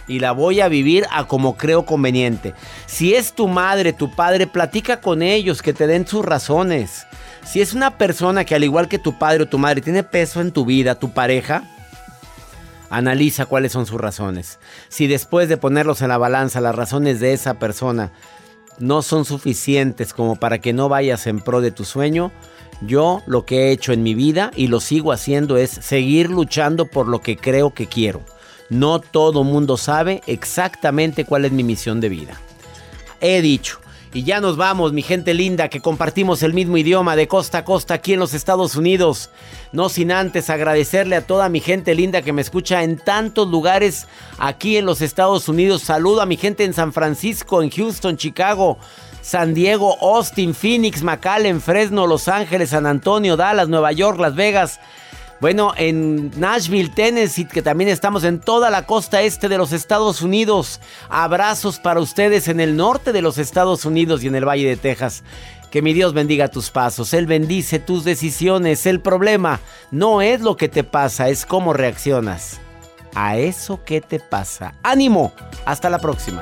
y 0.09 0.19
la 0.19 0.33
voy 0.33 0.59
a 0.59 0.67
vivir 0.67 1.05
a 1.11 1.27
como 1.27 1.55
creo 1.55 1.85
conveniente. 1.85 2.53
Si 2.87 3.13
es 3.13 3.33
tu 3.33 3.47
madre, 3.47 3.93
tu 3.93 4.11
padre, 4.11 4.47
platica 4.47 4.99
con 4.99 5.21
ellos, 5.21 5.61
que 5.61 5.71
te 5.71 5.87
den 5.87 6.05
sus 6.05 6.25
razones. 6.25 7.05
Si 7.45 7.61
es 7.61 7.73
una 7.73 7.97
persona 7.97 8.43
que 8.43 8.55
al 8.55 8.63
igual 8.65 8.89
que 8.89 8.99
tu 8.99 9.17
padre 9.17 9.43
o 9.43 9.47
tu 9.47 9.57
madre 9.57 9.81
tiene 9.81 10.03
peso 10.03 10.41
en 10.41 10.51
tu 10.51 10.65
vida, 10.65 10.95
tu 10.95 11.11
pareja, 11.11 11.63
analiza 12.89 13.45
cuáles 13.45 13.71
son 13.71 13.85
sus 13.85 14.01
razones. 14.01 14.59
Si 14.89 15.07
después 15.07 15.47
de 15.47 15.57
ponerlos 15.57 16.01
en 16.01 16.09
la 16.09 16.17
balanza 16.17 16.59
las 16.59 16.75
razones 16.75 17.19
de 17.19 17.33
esa 17.33 17.53
persona 17.53 18.11
no 18.79 19.01
son 19.01 19.25
suficientes 19.25 20.13
como 20.13 20.37
para 20.37 20.59
que 20.59 20.73
no 20.73 20.89
vayas 20.89 21.27
en 21.27 21.39
pro 21.39 21.61
de 21.61 21.71
tu 21.71 21.85
sueño, 21.85 22.31
yo 22.81 23.21
lo 23.25 23.45
que 23.45 23.67
he 23.67 23.71
hecho 23.71 23.91
en 23.91 24.03
mi 24.03 24.13
vida 24.13 24.51
y 24.55 24.67
lo 24.67 24.79
sigo 24.79 25.11
haciendo 25.11 25.57
es 25.57 25.69
seguir 25.69 26.29
luchando 26.29 26.85
por 26.85 27.07
lo 27.07 27.21
que 27.21 27.35
creo 27.37 27.73
que 27.73 27.87
quiero. 27.87 28.21
No 28.69 28.99
todo 28.99 29.43
mundo 29.43 29.77
sabe 29.77 30.21
exactamente 30.27 31.25
cuál 31.25 31.45
es 31.45 31.51
mi 31.51 31.63
misión 31.63 31.99
de 31.99 32.09
vida. 32.09 32.39
He 33.19 33.41
dicho, 33.41 33.79
y 34.11 34.23
ya 34.23 34.41
nos 34.41 34.57
vamos, 34.57 34.91
mi 34.91 35.03
gente 35.03 35.35
linda, 35.35 35.69
que 35.69 35.81
compartimos 35.81 36.41
el 36.41 36.53
mismo 36.53 36.77
idioma 36.77 37.15
de 37.15 37.27
costa 37.27 37.59
a 37.59 37.65
costa 37.65 37.93
aquí 37.93 38.13
en 38.13 38.19
los 38.19 38.33
Estados 38.33 38.75
Unidos. 38.75 39.29
No 39.71 39.87
sin 39.87 40.11
antes 40.11 40.49
agradecerle 40.49 41.15
a 41.15 41.27
toda 41.27 41.47
mi 41.47 41.59
gente 41.59 41.93
linda 41.93 42.23
que 42.23 42.33
me 42.33 42.41
escucha 42.41 42.83
en 42.83 42.97
tantos 42.97 43.47
lugares 43.49 44.07
aquí 44.39 44.77
en 44.77 44.85
los 44.85 45.01
Estados 45.01 45.47
Unidos. 45.47 45.83
Saludo 45.83 46.21
a 46.21 46.25
mi 46.25 46.37
gente 46.37 46.63
en 46.63 46.73
San 46.73 46.91
Francisco, 46.91 47.61
en 47.61 47.69
Houston, 47.69 48.17
Chicago, 48.17 48.79
San 49.21 49.53
Diego, 49.53 49.95
Austin, 50.01 50.55
Phoenix, 50.55 51.03
McAllen, 51.03 51.61
Fresno, 51.61 52.07
Los 52.07 52.27
Ángeles, 52.27 52.71
San 52.71 52.87
Antonio, 52.87 53.37
Dallas, 53.37 53.69
Nueva 53.69 53.91
York, 53.91 54.19
Las 54.19 54.33
Vegas. 54.33 54.79
Bueno, 55.39 55.73
en 55.77 56.31
Nashville, 56.37 56.89
Tennessee, 56.89 57.45
que 57.45 57.61
también 57.61 57.89
estamos 57.89 58.25
en 58.25 58.41
toda 58.41 58.69
la 58.69 58.85
costa 58.85 59.21
este 59.21 59.47
de 59.47 59.57
los 59.57 59.71
Estados 59.71 60.21
Unidos. 60.21 60.81
Abrazos 61.07 61.79
para 61.79 62.01
ustedes 62.01 62.49
en 62.49 62.59
el 62.59 62.75
norte 62.75 63.13
de 63.13 63.21
los 63.21 63.37
Estados 63.37 63.85
Unidos 63.85 64.21
y 64.23 64.27
en 64.27 64.35
el 64.35 64.47
Valle 64.47 64.67
de 64.67 64.75
Texas. 64.75 65.23
Que 65.71 65.81
mi 65.81 65.93
Dios 65.93 66.13
bendiga 66.13 66.49
tus 66.49 66.71
pasos, 66.71 67.13
Él 67.13 67.25
bendice 67.25 67.79
tus 67.79 68.03
decisiones. 68.03 68.85
El 68.85 68.99
problema 68.99 69.61
no 69.91 70.21
es 70.21 70.41
lo 70.41 70.57
que 70.57 70.67
te 70.67 70.83
pasa, 70.83 71.29
es 71.29 71.45
cómo 71.45 71.73
reaccionas 71.73 72.59
a 73.15 73.37
eso 73.37 73.83
que 73.85 74.01
te 74.01 74.19
pasa. 74.19 74.73
Ánimo, 74.83 75.31
hasta 75.65 75.89
la 75.89 75.99
próxima. 75.99 76.41